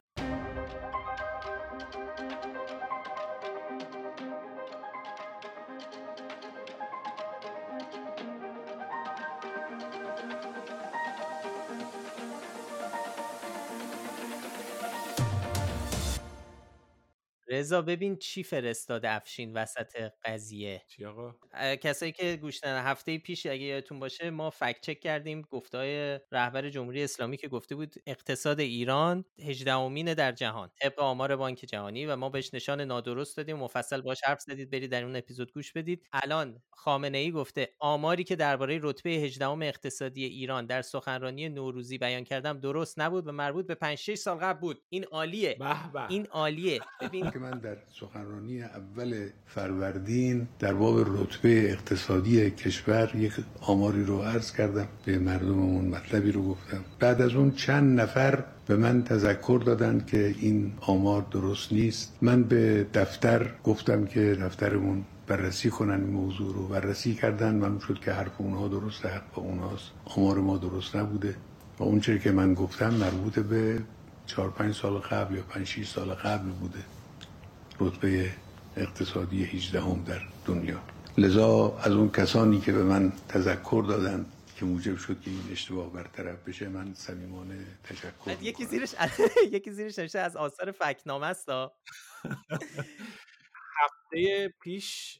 رضا 17.58 17.82
ببین 17.82 18.18
چی 18.18 18.44
فرستاده 18.44 19.10
افشین 19.10 19.54
وسط 19.54 20.12
قضیه. 20.26 20.82
چی 20.88 21.06
آقا؟ 21.06 21.36
کسایی 21.82 22.12
که 22.12 22.36
گوش 22.36 22.64
هفته 22.64 23.18
پیش 23.18 23.46
اگه 23.46 23.62
یادتون 23.62 24.00
باشه 24.00 24.30
ما 24.30 24.50
فکت 24.50 24.82
چک 24.82 25.00
کردیم 25.00 25.42
گفتای 25.42 26.20
رهبر 26.32 26.70
جمهوری 26.70 27.04
اسلامی 27.04 27.38
که 27.38 27.48
گفته 27.48 27.76
بود 27.76 27.96
اقتصاد 28.08 28.60
ایران 28.60 29.26
18 29.44 29.74
امین 29.74 30.14
در 30.14 30.32
جهان 30.32 30.70
طبق 30.82 31.00
آمار 31.00 31.36
بانک 31.36 31.58
جهانی 31.58 32.06
و 32.06 32.16
ما 32.16 32.30
بهش 32.30 32.54
نشان 32.54 32.82
نادرست 32.82 33.38
دادیم 33.38 33.58
مفصل 33.58 34.02
باش 34.02 34.24
حرف 34.24 34.42
زدید 34.42 34.70
برید 34.72 34.92
در 34.92 35.04
اون 35.04 35.16
اپیزود 35.16 35.52
گوش 35.54 35.74
بدید. 35.74 36.08
الان 36.14 36.62
خامنه 36.72 37.18
ای 37.18 37.32
گفته 37.32 37.70
آماری 37.80 38.24
که 38.24 38.36
درباره 38.36 38.80
رتبه 38.84 39.10
18 39.10 39.48
اقتصادی 39.48 40.26
ایران 40.26 40.66
در 40.66 40.82
سخنرانی 40.82 41.50
نوروزی 41.50 41.98
بیان 41.98 42.24
کردم 42.24 42.60
درست 42.60 43.00
نبود 43.00 43.28
و 43.28 43.32
مربوط 43.32 43.68
به 43.68 43.76
5 43.76 43.98
6 43.98 44.16
سال 44.16 44.38
قبل 44.38 44.60
بود. 44.60 44.82
این 44.90 45.04
عالیه. 45.04 45.56
به 45.60 45.92
به. 45.94 46.08
این 46.10 46.28
عالیه. 46.28 46.80
ببین 47.02 47.30
من 47.52 47.60
در 47.60 47.78
سخنرانی 48.00 48.62
اول 48.62 49.30
فروردین 49.46 50.48
در 50.60 50.74
باب 50.74 51.00
رتبه 51.00 51.72
اقتصادی 51.72 52.52
کشور 52.52 53.12
یک 53.16 53.34
آماری 53.62 54.04
رو 54.04 54.22
عرض 54.22 54.52
کردم 54.52 54.88
به 55.06 55.20
مردممون 55.20 55.86
مطلبی 55.86 56.32
رو 56.32 56.44
گفتم. 56.44 56.84
بعد 57.00 57.22
از 57.22 57.34
اون 57.36 57.52
چند 57.52 58.00
نفر 58.00 58.44
به 58.68 58.76
من 58.76 59.04
تذکر 59.04 59.62
دادند 59.66 60.08
که 60.08 60.36
این 60.40 60.74
آمار 60.82 61.26
درست 61.32 61.74
نیست. 61.74 62.18
من 62.22 62.44
به 62.44 62.86
دفتر 62.94 63.50
گفتم 63.64 64.06
که 64.06 64.38
دفترمون 64.42 65.06
بررسی 65.28 65.70
کنن 65.70 66.02
این 66.02 66.10
موضوع 66.10 66.54
رو 66.56 66.68
بررسی 66.68 67.14
کردن. 67.14 67.56
من 67.56 67.80
شد 67.80 68.00
که 68.00 68.12
حرف 68.12 68.42
اونها 68.42 68.68
درست 68.68 69.06
حرف 69.06 69.38
اونهاست. 69.40 69.92
آمار 70.06 70.38
ما 70.38 70.58
درست 70.58 70.96
نبوده. 70.96 71.36
و 71.80 71.84
اون 71.84 72.00
که 72.00 72.32
من 72.32 72.54
گفتم 72.54 72.94
مربوط 72.94 73.40
به 73.40 73.80
چهار 74.26 74.50
پنج 74.52 74.76
سال 74.76 74.94
قبل 74.94 75.36
یا 75.36 75.44
پنج 75.50 75.68
6 75.68 75.88
سال 75.88 76.10
قبل 76.10 76.50
بوده. 76.50 76.97
رتبه 77.80 78.32
اقتصادی 78.78 79.44
18 79.44 79.82
هم 79.82 80.04
در 80.04 80.22
دنیا. 80.46 80.82
لذا 81.18 81.78
از 81.78 81.92
اون 81.92 82.12
کسانی 82.12 82.60
که 82.60 82.72
به 82.72 82.84
من 82.84 83.14
تذکر 83.30 83.86
دادن 83.88 84.26
که 84.56 84.66
موجب 84.66 84.98
شد 84.98 85.22
که 85.22 85.30
این 85.30 85.44
اشتباه 85.52 85.94
برطرف 85.94 86.48
بشه 86.48 86.70
من 86.70 86.94
صمیمانه 86.94 87.66
تشکر 87.84 88.42
یکی 88.42 88.66
زیرش 88.66 88.96
یکی 89.52 89.72
زیرش 89.72 90.00
نوشته 90.00 90.20
از 90.20 90.36
آثار 90.36 90.72
فکنامه 90.72 91.26
است 91.26 91.50
هفته 93.80 94.48
پیش 94.62 95.20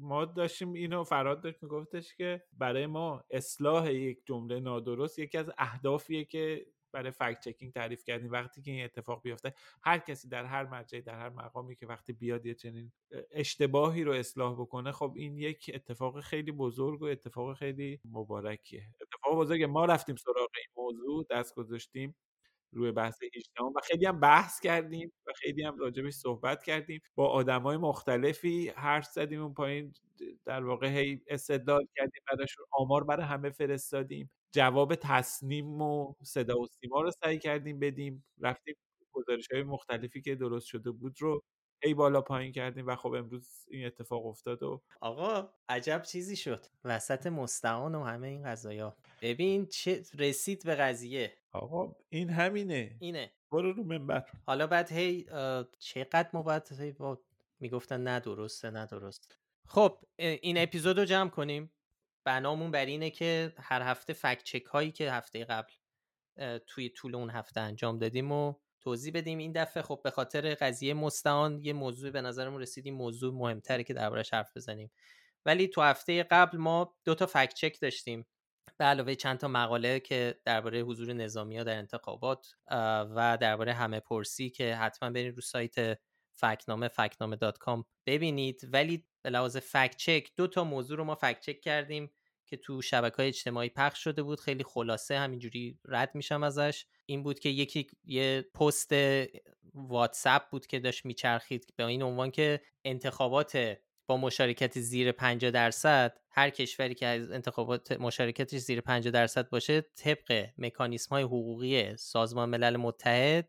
ما 0.00 0.24
داشتیم 0.24 0.72
اینو 0.72 1.04
فراد 1.04 1.40
داشت 1.40 1.62
میگفتش 1.62 2.14
که 2.14 2.42
برای 2.52 2.86
ما 2.86 3.24
اصلاح 3.30 3.92
یک 3.92 4.18
جمله 4.26 4.60
نادرست 4.60 5.18
یکی 5.18 5.38
از 5.38 5.50
اهدافیه 5.58 6.24
که 6.24 6.66
برای 6.94 7.10
فکت 7.10 7.40
چکینگ 7.40 7.72
تعریف 7.72 8.04
کردیم. 8.04 8.30
وقتی 8.30 8.62
که 8.62 8.70
این 8.70 8.84
اتفاق 8.84 9.22
بیفته 9.22 9.54
هر 9.82 9.98
کسی 9.98 10.28
در 10.28 10.44
هر 10.44 10.64
مرجعی 10.64 11.02
در 11.02 11.18
هر 11.18 11.28
مقامی 11.28 11.76
که 11.76 11.86
وقتی 11.86 12.12
بیاد 12.12 12.46
یه 12.46 12.54
چنین 12.54 12.92
اشتباهی 13.30 14.04
رو 14.04 14.12
اصلاح 14.12 14.54
بکنه 14.54 14.92
خب 14.92 15.12
این 15.16 15.38
یک 15.38 15.70
اتفاق 15.74 16.20
خیلی 16.20 16.52
بزرگ 16.52 17.02
و 17.02 17.04
اتفاق 17.04 17.56
خیلی 17.56 18.00
مبارکیه. 18.04 18.82
اتفاق 19.02 19.38
بزرگ 19.40 19.62
ما 19.64 19.84
رفتیم 19.84 20.16
سراغ 20.16 20.50
این 20.56 20.84
موضوع 20.84 21.26
دست 21.30 21.54
گذاشتیم 21.54 22.14
روی 22.72 22.92
بحث 22.92 23.22
18 23.22 23.62
و 23.76 23.80
خیلی 23.84 24.06
هم 24.06 24.20
بحث 24.20 24.60
کردیم 24.60 25.12
و 25.26 25.32
خیلی 25.36 25.62
هم 25.64 25.78
راجبش 25.78 26.12
صحبت 26.12 26.62
کردیم. 26.62 27.00
با 27.14 27.28
آدمای 27.28 27.76
مختلفی 27.76 28.68
حرف 28.76 29.06
زدیم 29.06 29.42
اون 29.42 29.54
پایین 29.54 29.94
در 30.44 30.64
واقع 30.64 30.88
هی 30.88 31.22
استدلال 31.28 31.86
کردیم 31.96 32.22
بعدش 32.30 32.56
آمار 32.72 33.04
برای 33.04 33.26
همه 33.26 33.50
فرستادیم. 33.50 34.30
جواب 34.54 34.94
تصنیم 34.94 35.82
و 35.82 36.14
صدا 36.22 36.60
و 36.60 36.66
سیما 36.66 37.00
رو 37.00 37.10
سعی 37.10 37.38
کردیم 37.38 37.78
بدیم. 37.78 38.24
رفتیم 38.40 38.74
گزارش 39.12 39.48
های 39.52 39.62
مختلفی 39.62 40.22
که 40.22 40.34
درست 40.34 40.66
شده 40.66 40.90
بود 40.90 41.16
رو 41.20 41.42
ای 41.82 41.94
بالا 41.94 42.20
پایین 42.20 42.52
کردیم 42.52 42.86
و 42.86 42.96
خب 42.96 43.12
امروز 43.12 43.64
این 43.68 43.86
اتفاق 43.86 44.26
افتاد 44.26 44.62
و 44.62 44.82
آقا 45.00 45.48
عجب 45.68 46.02
چیزی 46.02 46.36
شد. 46.36 46.66
وسط 46.84 47.26
مستعان 47.26 47.94
و 47.94 48.04
همه 48.04 48.26
این 48.28 48.42
قضايا 48.42 48.96
ببین 49.22 49.66
چه 49.66 50.02
رسید 50.18 50.64
به 50.64 50.74
قضیه. 50.74 51.32
آقا 51.52 51.96
این 52.08 52.30
همینه. 52.30 52.96
اینه. 53.00 53.32
برو 53.52 53.72
رو 53.72 53.84
منبر. 53.84 54.24
حالا 54.46 54.66
بعد 54.66 54.92
هی 54.92 55.24
چقدر 55.78 56.30
ما 56.32 56.42
باید 56.42 56.72
هی 56.72 56.92
با 56.92 57.20
می‌گفتن 57.60 58.00
نه 58.00 58.20
درسته 58.20 58.70
نه 58.70 58.86
درست 58.86 59.38
خب 59.66 59.98
این 60.18 60.58
اپیزود 60.58 60.98
رو 60.98 61.04
جمع 61.04 61.30
کنیم. 61.30 61.70
بنامون 62.24 62.70
بر 62.70 62.86
اینه 62.86 63.10
که 63.10 63.52
هر 63.58 63.82
هفته 63.82 64.12
فکت 64.12 64.42
چک 64.42 64.64
هایی 64.64 64.92
که 64.92 65.12
هفته 65.12 65.44
قبل 65.44 65.72
توی 66.66 66.88
طول 66.88 67.14
اون 67.14 67.30
هفته 67.30 67.60
انجام 67.60 67.98
دادیم 67.98 68.32
و 68.32 68.54
توضیح 68.80 69.12
بدیم. 69.14 69.38
این 69.38 69.52
دفعه 69.52 69.82
خب 69.82 70.00
به 70.04 70.10
خاطر 70.10 70.54
قضیه 70.54 70.94
مستعان 70.94 71.60
یه 71.62 71.72
موضوع 71.72 72.10
به 72.10 72.20
نظرمون 72.20 72.60
رسیدیم 72.60 72.94
موضوع 72.94 73.34
مهمتره 73.34 73.84
که 73.84 73.94
دربارش 73.94 74.34
حرف 74.34 74.56
بزنیم. 74.56 74.90
ولی 75.46 75.68
تو 75.68 75.82
هفته 75.82 76.22
قبل 76.22 76.58
ما 76.58 76.96
دو 77.04 77.14
تا 77.14 77.26
فکت 77.26 77.54
چک 77.54 77.80
داشتیم. 77.80 78.26
به 78.78 78.84
علاوه 78.84 79.14
چند 79.14 79.38
تا 79.38 79.48
مقاله 79.48 80.00
که 80.00 80.40
درباره 80.44 80.80
حضور 80.80 81.12
نظامی 81.12 81.58
ها 81.58 81.64
در 81.64 81.76
انتخابات 81.76 82.46
و 83.16 83.38
درباره 83.40 83.72
همه 83.72 84.00
پرسی 84.00 84.50
که 84.50 84.76
حتما 84.76 85.10
برید 85.10 85.34
رو 85.34 85.40
سایت 85.40 85.98
فکنامه 86.32 86.88
فکنامه 86.88 87.38
ببینید. 88.06 88.60
ولی 88.72 89.06
به 89.24 89.30
لحاظ 89.30 89.56
فکت 89.56 89.96
چک 89.96 90.28
دو 90.36 90.46
تا 90.46 90.64
موضوع 90.64 90.96
رو 90.96 91.04
ما 91.04 91.14
فکت 91.14 91.40
چک 91.40 91.60
کردیم 91.60 92.10
که 92.46 92.56
تو 92.56 92.82
شبکه 92.82 93.16
های 93.16 93.28
اجتماعی 93.28 93.68
پخش 93.68 94.04
شده 94.04 94.22
بود. 94.22 94.40
خیلی 94.40 94.64
خلاصه 94.64 95.18
همینجوری 95.18 95.78
رد 95.84 96.14
میشم 96.14 96.42
ازش. 96.42 96.86
این 97.06 97.22
بود 97.22 97.38
که 97.38 97.48
یکی 97.48 97.86
یه 98.04 98.42
پست 98.42 98.92
واتساپ 99.74 100.42
بود 100.50 100.66
که 100.66 100.78
داشت 100.78 101.04
میچرخید 101.04 101.72
به 101.76 101.86
این 101.86 102.02
عنوان 102.02 102.30
که 102.30 102.60
انتخابات 102.84 103.76
با 104.06 104.16
مشارکت 104.16 104.80
زیر 104.80 105.12
50 105.12 105.50
درصد 105.50 106.18
هر 106.30 106.50
کشوری 106.50 106.94
که 106.94 107.06
از 107.06 107.30
انتخابات 107.30 107.92
مشارکتش 107.92 108.58
زیر 108.58 108.80
50 108.80 109.10
درصد 109.12 109.48
باشه 109.48 109.80
طبق 109.80 110.46
مکانیسم 110.58 111.10
های 111.10 111.22
حقوقی 111.22 111.96
سازمان 111.96 112.48
ملل 112.48 112.76
متحد 112.76 113.48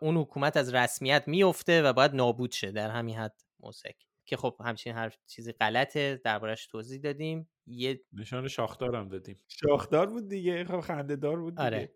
اون 0.00 0.16
حکومت 0.16 0.56
از 0.56 0.74
رسمیت 0.74 1.24
میفته 1.26 1.82
و 1.82 1.92
باید 1.92 2.14
نابود 2.14 2.52
شه 2.52 2.72
در 2.72 2.90
همین 2.90 3.16
حد. 3.16 3.40
موسک. 3.60 4.13
که 4.24 4.36
خب 4.36 4.56
همچین 4.64 4.94
هر 4.94 5.14
چیزی 5.26 5.52
غلطه 5.52 6.20
دربارش 6.24 6.66
توضیح 6.66 7.00
دادیم. 7.00 7.48
یه 7.66 8.00
نشان 8.12 8.48
شاخدار 8.48 8.96
هم 8.96 9.08
دادیم. 9.08 9.40
شاخدار 9.48 10.06
بود 10.06 10.28
دیگه 10.28 10.64
خب 10.64 10.80
خنده 10.80 11.16
دار 11.16 11.40
بود 11.40 11.54
دیگه 11.54 11.64
آره. 11.64 11.92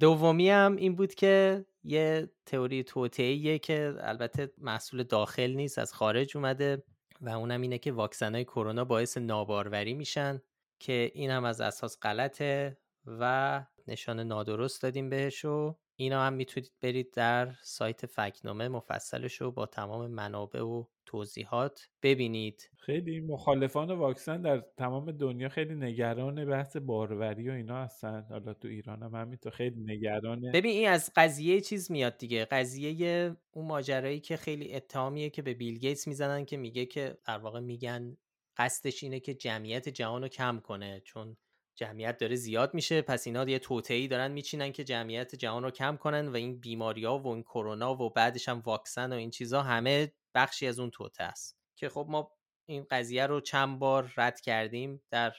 دومی 0.00 0.50
هم 0.50 0.76
این 0.76 0.96
بود 0.96 1.14
که 1.14 1.64
یه 1.84 2.30
تئوری 2.46 2.84
توطئه‌ایه 2.84 3.58
که 3.58 3.94
البته 3.98 4.52
محصول 4.58 5.02
داخل 5.02 5.50
نیست 5.50 5.78
از 5.78 5.92
خارج 5.92 6.36
اومده 6.36 6.82
و 7.20 7.28
اونم 7.28 7.60
اینه 7.60 7.78
که 7.78 7.92
واکسن 7.92 8.34
های 8.34 8.44
کرونا 8.44 8.84
باعث 8.84 9.16
ناباروری 9.16 9.94
میشن 9.94 10.40
که 10.78 11.10
این 11.14 11.30
هم 11.30 11.44
از 11.44 11.60
اساس 11.60 11.98
غلطه 12.02 12.78
و 13.06 13.64
نشان 13.86 14.20
نادرست 14.20 14.82
دادیم 14.82 15.10
بهش 15.10 15.44
و 15.44 15.78
اینا 16.00 16.22
هم 16.22 16.32
می‌تونید 16.32 16.72
برید 16.80 17.12
در 17.12 17.54
سایت 17.62 18.06
فکنامه 18.06 18.68
مفصلش 18.68 19.40
رو 19.40 19.50
با 19.50 19.66
تمام 19.66 20.10
منابع 20.10 20.60
و 20.60 20.84
توضیحات 21.06 21.88
ببینید. 22.02 22.70
خیلی 22.78 23.20
مخالفان 23.20 23.90
واکسن 23.90 24.42
در 24.42 24.64
تمام 24.76 25.12
دنیا 25.12 25.48
خیلی 25.48 25.74
نگران 25.74 26.44
بحث 26.44 26.76
باروری 26.76 27.48
و 27.48 27.52
اینا 27.52 27.82
هستن. 27.82 28.26
حالا 28.30 28.54
تو 28.54 28.68
ایران 28.68 29.02
هم 29.02 29.14
همینطور 29.14 29.52
خیلی 29.52 29.80
نگرانه 29.80 30.52
ببین 30.52 30.76
این 30.76 30.88
از 30.88 31.10
قضیه 31.16 31.60
چیز 31.60 31.90
میاد 31.90 32.18
دیگه. 32.18 32.44
قضیه 32.44 33.36
اون 33.50 33.66
ماجرایی 33.66 34.20
که 34.20 34.36
خیلی 34.36 34.74
اتهامیه 34.74 35.30
که 35.30 35.42
به 35.42 35.54
بیل 35.54 35.78
گیتس 35.78 36.08
می‌زنن 36.08 36.44
که 36.44 36.56
میگه 36.56 36.86
که 36.86 37.18
در 37.26 37.38
واقع 37.38 37.60
میگن 37.60 38.16
قصدش 38.56 39.02
اینه 39.02 39.20
که 39.20 39.34
جمعیت 39.34 39.88
جهان 39.88 40.22
رو 40.22 40.28
کم 40.28 40.60
کنه. 40.60 41.00
چون 41.04 41.36
جمعیت 41.80 42.18
داره 42.18 42.36
زیاد 42.36 42.74
میشه 42.74 43.02
پس 43.02 43.26
اینا 43.26 43.44
یه 43.44 43.58
توطئه‌ای 43.58 44.08
دارن 44.08 44.30
میچینن 44.30 44.72
که 44.72 44.84
جمعیت 44.84 45.34
جهان 45.34 45.62
رو 45.62 45.70
کم 45.70 45.96
کنن 45.96 46.28
و 46.28 46.36
این 46.36 46.60
بیماری 46.60 47.04
ها 47.04 47.18
و 47.18 47.26
این 47.26 47.42
کرونا 47.42 47.94
و 47.94 48.10
بعدش 48.10 48.48
هم 48.48 48.62
واکسن 48.66 49.12
و 49.12 49.16
این 49.16 49.30
چیزها 49.30 49.62
همه 49.62 50.12
بخشی 50.34 50.66
از 50.66 50.78
اون 50.78 50.90
توته 50.90 51.22
است. 51.22 51.58
که 51.76 51.88
خب 51.88 52.06
ما 52.08 52.32
این 52.66 52.86
قضیه 52.90 53.26
رو 53.26 53.40
چند 53.40 53.78
بار 53.78 54.12
رد 54.16 54.40
کردیم 54.40 55.02
در 55.10 55.32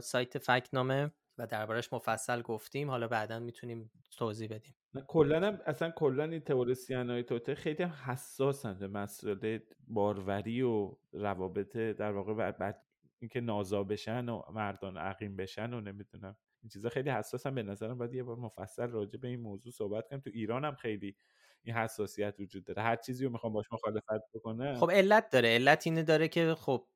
سایت 0.00 0.38
فکنامه 0.38 1.12
و 1.38 1.46
دربارش 1.46 1.92
مفصل 1.92 2.42
گفتیم. 2.42 2.90
حالا 2.90 3.08
بعدا 3.08 3.38
می‌تونیم 3.38 3.90
توضیح 4.18 4.48
بدیم. 4.48 4.74
کلا 5.08 5.58
اصلا 5.66 5.90
کلا 5.90 6.24
این 6.24 6.40
تئوریسین 6.40 7.10
های 7.10 7.22
توته 7.22 7.54
خیلی 7.54 7.82
حساسن 7.84 8.78
به 8.78 8.88
مسئله 8.88 9.62
باروری 9.88 10.62
و 10.62 10.96
روابط 11.12 11.76
در 11.76 12.12
واقع 12.12 12.50
بعد 12.50 12.82
اینکه 13.22 13.40
نازا 13.40 13.84
بشن 13.84 14.28
و 14.28 14.42
مردان 14.54 14.96
عقیم 14.96 15.36
بشن 15.36 15.74
و 15.74 15.80
نمی‌دونم 15.80 16.36
این 16.62 16.68
چیزا 16.68 16.88
خیلی 16.88 17.10
حساسن 17.10 17.54
به 17.54 17.62
نظرم 17.62 17.98
باید 17.98 18.14
یه 18.14 18.22
بار 18.22 18.36
مفصل 18.36 18.86
راجع 18.90 19.18
به 19.18 19.28
این 19.28 19.40
موضوع 19.40 19.72
صحبت 19.72 20.08
کنیم. 20.08 20.20
تو 20.20 20.30
ایران 20.34 20.64
هم 20.64 20.74
خیلی 20.74 21.16
این 21.62 21.74
حساسیت 21.74 22.34
وجود 22.38 22.64
داره. 22.64 22.82
هر 22.82 22.96
چیزی 22.96 23.24
رو 23.24 23.30
می‌خوام 23.30 23.52
باش 23.52 23.66
مخالفت 23.72 24.32
بکنه 24.34 24.74
خب 24.74 24.90
علت 24.90 25.30
داره. 25.30 25.48
علت 25.48 25.86
اینه 25.86 26.02
داره 26.02 26.28
که 26.28 26.54
خب 26.54 26.88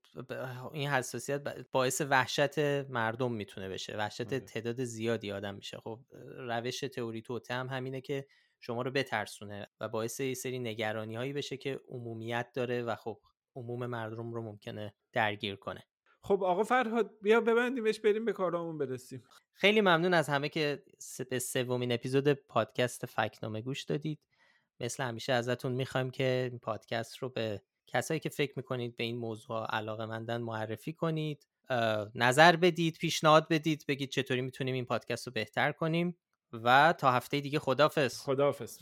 این 0.72 0.88
حساسیت 0.88 1.66
باعث 1.72 2.02
وحشت 2.10 2.58
مردم 2.88 3.32
می‌تونه 3.32 3.68
بشه. 3.68 3.96
وحشت 3.96 4.26
آره. 4.26 4.40
تعداد 4.40 4.84
زیادی 4.84 5.32
آدم 5.32 5.54
میشه. 5.54 5.78
خب 5.78 6.00
روش 6.38 6.80
تئوری 6.80 7.22
توته 7.22 7.54
هم 7.54 7.68
همینه 7.68 8.00
که 8.00 8.26
شما 8.60 8.82
رو 8.82 8.90
بترسونه 8.90 9.66
و 9.80 9.88
باعث 9.88 10.20
یه 10.20 10.34
سری 10.34 10.58
نگرانی 10.58 11.16
هایی 11.16 11.32
بشه 11.32 11.56
که 11.56 11.80
عمومیت 11.88 12.52
داره 12.54 12.82
و 12.82 12.94
خب 12.94 13.20
عموم 13.56 13.86
مردم 13.86 14.32
رو 14.32 14.42
ممکنه 14.42 14.94
درگیر 15.12 15.56
کنه. 15.56 15.86
خب 16.26 16.44
آقا 16.44 16.62
فرهاد 16.62 17.10
بیا 17.22 17.40
ببندیمش 17.40 18.00
بریم 18.00 18.24
به 18.24 18.32
کارامون 18.32 18.78
برسیم. 18.78 19.24
خیلی 19.52 19.80
ممنون 19.80 20.14
از 20.14 20.28
همه 20.28 20.48
که 20.48 20.82
به 21.30 21.38
سومین 21.38 21.92
اپیزود 21.92 22.32
پادکست 22.32 23.06
فکنامه 23.06 23.60
گوش 23.60 23.82
دادید. 23.82 24.18
مثل 24.80 25.02
همیشه 25.02 25.32
ازتون 25.32 25.72
می‌خوایم 25.72 26.10
که 26.10 26.48
این 26.50 26.58
پادکست 26.58 27.18
رو 27.18 27.28
به 27.28 27.62
کسایی 27.86 28.20
که 28.20 28.28
فکر 28.28 28.52
می‌کنید 28.56 28.96
به 28.96 29.04
این 29.04 29.16
موضوع 29.16 29.66
علاقه 29.66 30.06
مندن 30.06 30.40
معرفی 30.40 30.92
کنید. 30.92 31.46
نظر 32.14 32.56
بدید 32.56 32.98
پیشنهاد 32.98 33.48
بدید 33.48 33.84
بگید 33.88 34.10
چطوری 34.10 34.40
می‌تونیم 34.40 34.74
این 34.74 34.84
پادکست 34.84 35.26
رو 35.26 35.32
بهتر 35.32 35.72
کنیم. 35.72 36.16
و 36.52 36.94
تا 36.98 37.10
هفته 37.10 37.40
دیگه 37.40 37.58
خدافز 37.58 38.20
خدافز 38.20 38.78